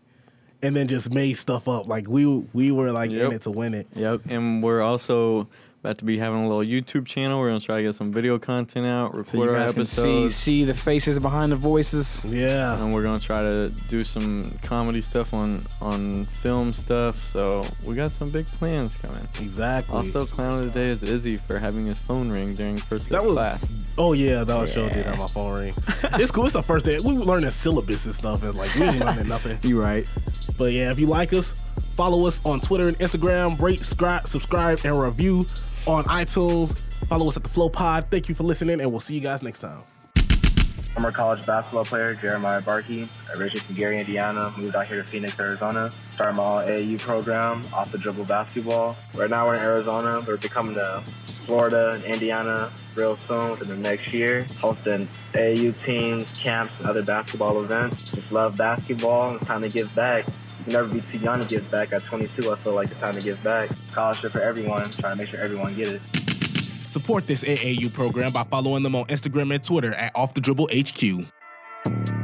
[0.61, 1.87] and then just made stuff up.
[1.87, 3.25] Like we we were like Yep.
[3.27, 3.87] in it to win it.
[3.95, 4.21] Yep.
[4.27, 5.47] and we're also
[5.83, 7.41] about to be having a little YouTube channel.
[7.41, 9.85] We're gonna try to get some video content out, So record you our guys can
[9.85, 12.23] see episodes, see the faces behind the voices.
[12.23, 12.81] Yeah.
[12.81, 17.19] and we're gonna try to do some comedy stuff on on film stuff.
[17.19, 19.27] So we got some big plans coming.
[19.41, 19.93] Exactly.
[19.93, 23.15] Also, clown of the day is Izzy for having his phone ring during first day
[23.17, 23.69] That of was class.
[23.97, 25.73] oh yeah, that was show did have my phone ring.
[26.13, 26.45] it's cool.
[26.45, 29.27] It's the first day we were learning syllabus and stuff, and like we ain't learning
[29.27, 29.59] nothing.
[29.63, 30.09] You right.
[30.57, 31.53] But yeah, if you like us,
[31.97, 33.59] follow us on Twitter and Instagram.
[33.59, 35.43] Rate, subscribe, subscribe, and review
[35.87, 36.77] on iTunes.
[37.07, 38.07] Follow us at the Flow Pod.
[38.09, 39.83] Thank you for listening, and we'll see you guys next time.
[40.93, 45.39] Former college basketball player Jeremiah Barkey, originally from Gary, Indiana, moved out here to Phoenix,
[45.39, 45.89] Arizona.
[46.11, 48.95] Started my AAU program, off the dribble basketball.
[49.15, 50.15] Right now we're in Arizona.
[50.19, 51.03] but We're becoming to
[51.47, 54.45] Florida and Indiana real soon within the next year.
[54.59, 58.03] Hosting AAU teams, camps, and other basketball events.
[58.11, 59.35] Just love basketball.
[59.35, 60.27] It's time to give back.
[60.63, 61.91] Can never be too young to give back.
[61.91, 63.75] At 22, I feel like it's time to give back.
[63.75, 64.83] Scholarship for everyone.
[64.91, 66.01] Trying to make sure everyone get it.
[66.87, 70.69] Support this AAU program by following them on Instagram and Twitter at Off the Dribble
[70.71, 72.22] HQ.